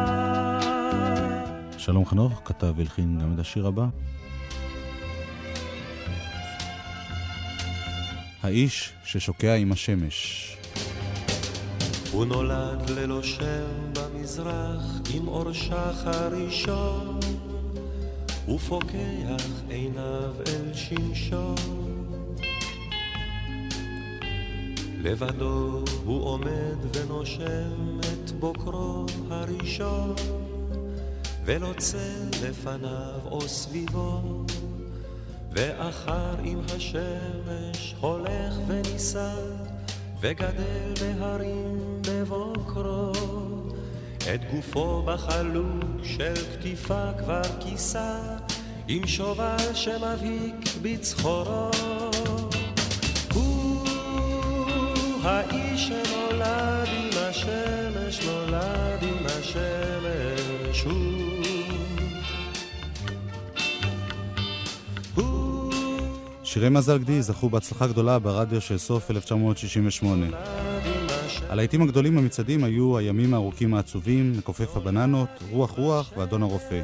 [1.78, 3.86] שלום חנוך כתב והלחין גם את השיר הבא.
[8.42, 10.46] האיש ששוקע עם השמש.
[12.12, 14.84] הוא נולד ללא שם במזרח
[15.14, 17.18] עם אור שחר ראשון
[18.54, 21.89] ופוקח עיניו אל שמשון
[25.02, 30.14] לבדו הוא עומד ונושם את בוקרו הראשון,
[31.44, 34.22] ולא צל לפניו או סביבו,
[35.52, 39.34] ואחר עם השמש הולך ונישא,
[40.20, 41.78] וגדל בהרים
[42.08, 43.12] בבוקרו.
[44.34, 48.18] את גופו בחלוק של כתיפה כבר כיסה,
[48.88, 51.70] עם שובל שמבהיק בצחורו.
[55.22, 61.20] האיש שנולד עם השמש, נולד עם השמש הוא.
[66.44, 70.26] שירי מזל גדי זכו בהצלחה גדולה ברדיו של סוף 1968.
[71.48, 76.80] הלהיטים הגדולים במצעדים היו הימים הארוכים העצובים, מכופף הבננות, רוח רוח ואדון הרופא.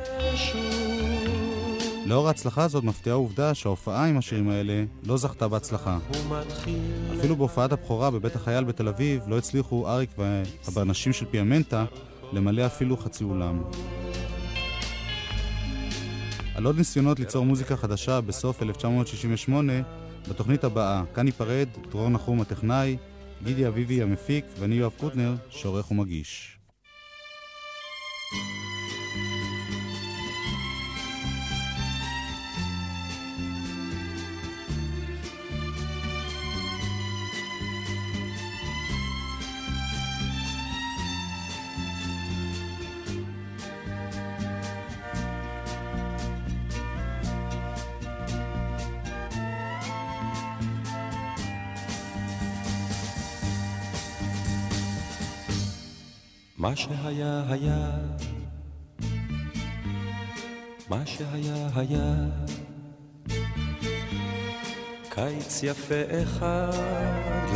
[2.06, 5.98] לאור ההצלחה הזאת מפתיעה העובדה שההופעה עם השירים האלה לא זכתה בהצלחה.
[7.18, 11.84] אפילו בהופעת הבכורה בבית החייל בתל אביב לא הצליחו אריק והברנשים של פיאמנטה
[12.32, 13.62] למלא אפילו חצי אולם.
[16.54, 19.72] על עוד ניסיונות ליצור מוזיקה חדשה בסוף 1968
[20.28, 22.96] בתוכנית הבאה, כאן ניפרד, דרור נחום הטכנאי,
[23.44, 26.58] גידי אביבי המפיק ואני יואב קוטנר שעורך ומגיש.
[56.66, 57.90] מה שהיה היה,
[60.90, 62.14] מה שהיה היה,
[65.10, 66.70] קיץ יפה אחד,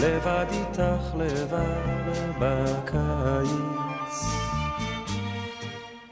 [0.03, 4.25] לבד איתך לבד בקיץ.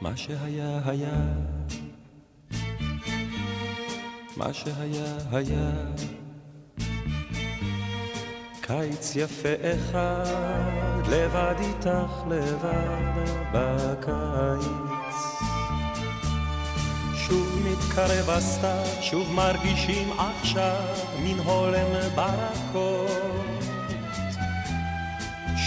[0.01, 1.21] מה שהיה היה,
[4.37, 5.71] מה שהיה היה,
[8.69, 15.15] קיץ יפה אחד, לבד איתך לבד בקיץ.
[17.15, 20.83] שוב מתקרב הסתיו, שוב מרגישים עכשיו
[21.23, 23.63] מן הולם ברקות.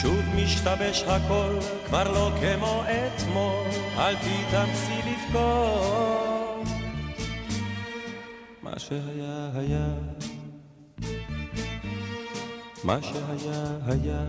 [0.03, 3.67] שוב משתבש הכל, כבר לא כמו אתמול,
[3.99, 6.69] אל תתאמצי לבכות.
[8.63, 9.87] מה שהיה היה
[12.85, 14.25] מה שהיה היה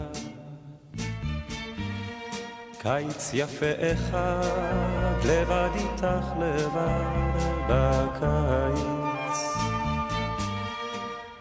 [2.79, 7.33] קיץ יפה אחד, לבד איתך לבד
[7.69, 8.83] בקיץ.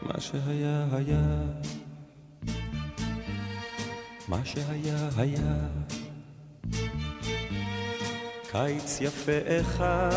[0.03, 1.23] מה שהיה היה
[4.29, 5.57] מה שהיה היה.
[8.51, 10.13] קיץ יפה אחד,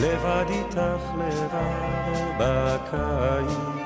[0.00, 1.58] לבד איתך לבד
[2.38, 3.77] בקיץ.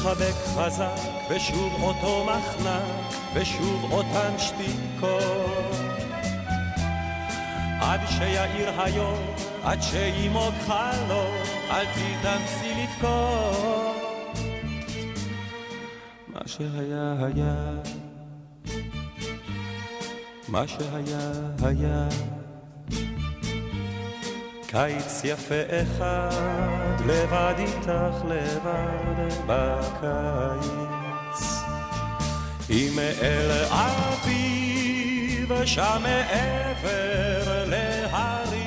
[0.00, 5.74] לחבק חזק, ושוב אותו מחנק, ושוב אותן שתיקות.
[7.80, 9.18] עד שיאיר היום,
[9.64, 11.34] עד שימוג חלום,
[11.70, 14.38] אל תתאמצי לבכות.
[16.28, 17.54] מה שהיה היה,
[20.48, 21.30] מה שהיה
[21.62, 22.08] היה.
[24.70, 31.40] קיץ יפה אחד, לבד איתך לבד בקיץ.
[32.70, 38.60] אם אל אביב שם מעבר להרים,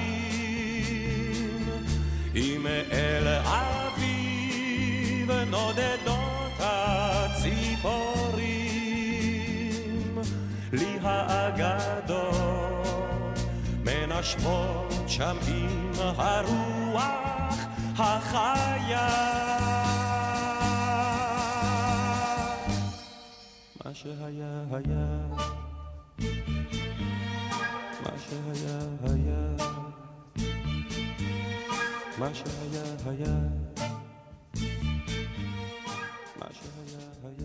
[2.36, 7.64] אם אל אביב נודדות הציפורים,
[10.74, 12.33] לי האגדות
[14.16, 17.56] מנשבות שם עם הרוח
[17.98, 19.10] החיה.
[23.86, 25.18] מה שהיה היה,
[28.04, 29.56] מה שהיה היה,
[32.18, 33.36] מה שהיה היה,
[36.40, 37.43] מה שהיה היה.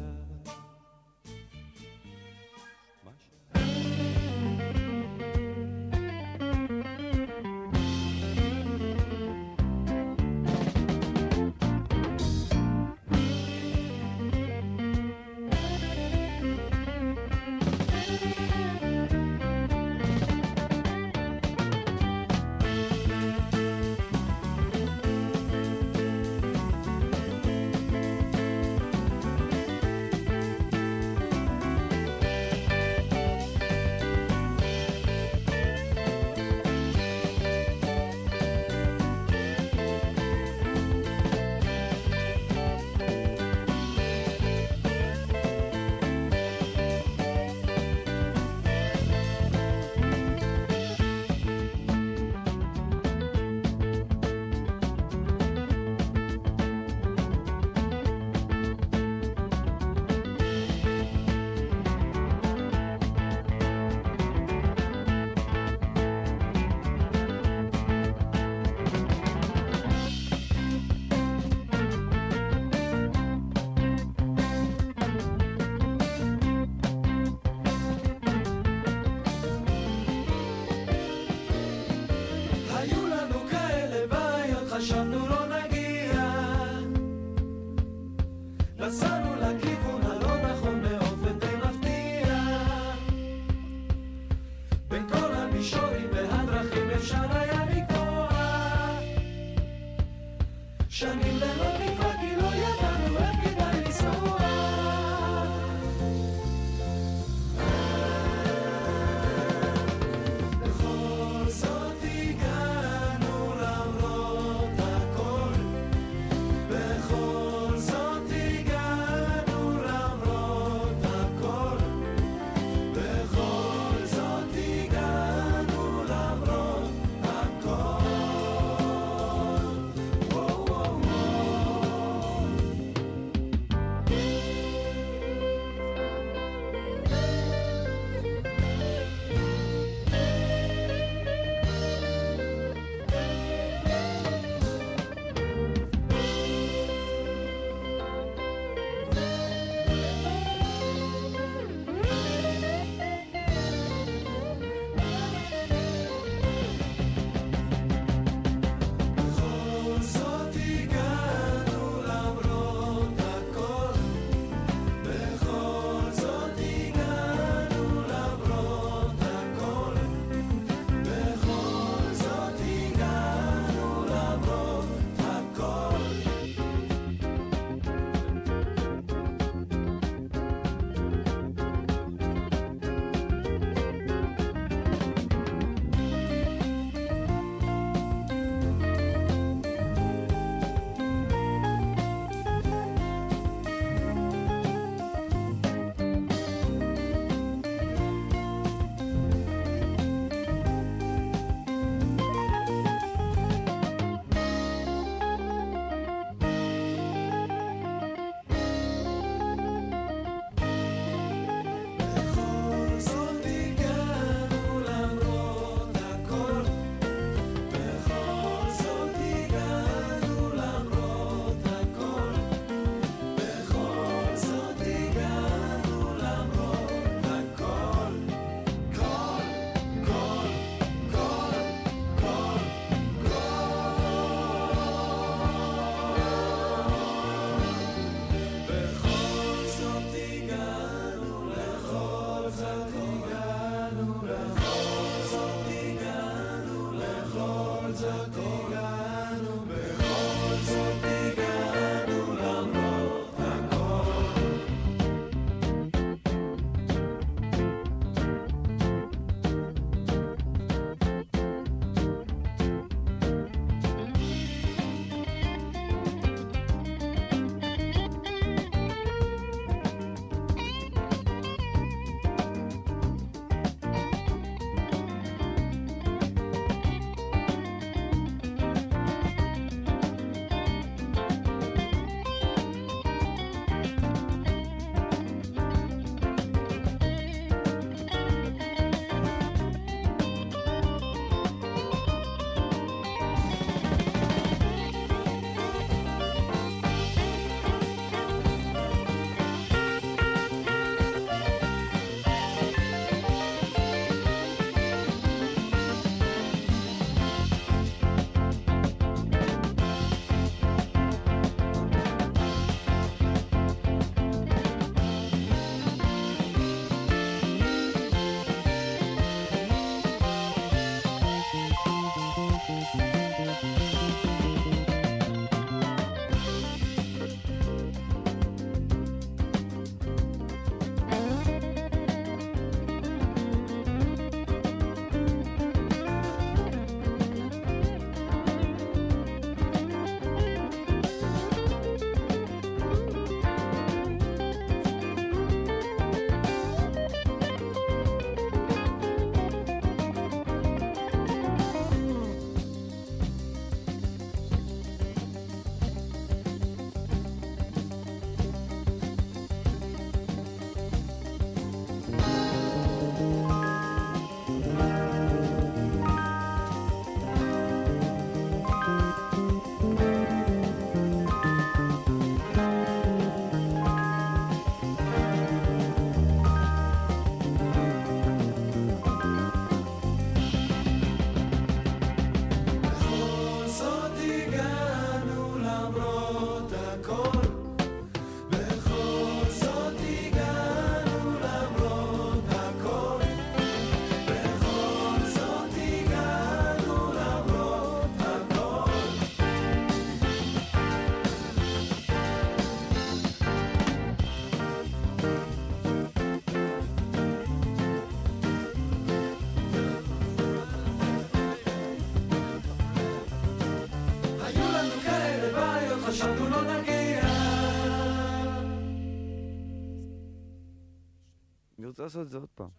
[422.17, 422.78] אני רוצה לעשות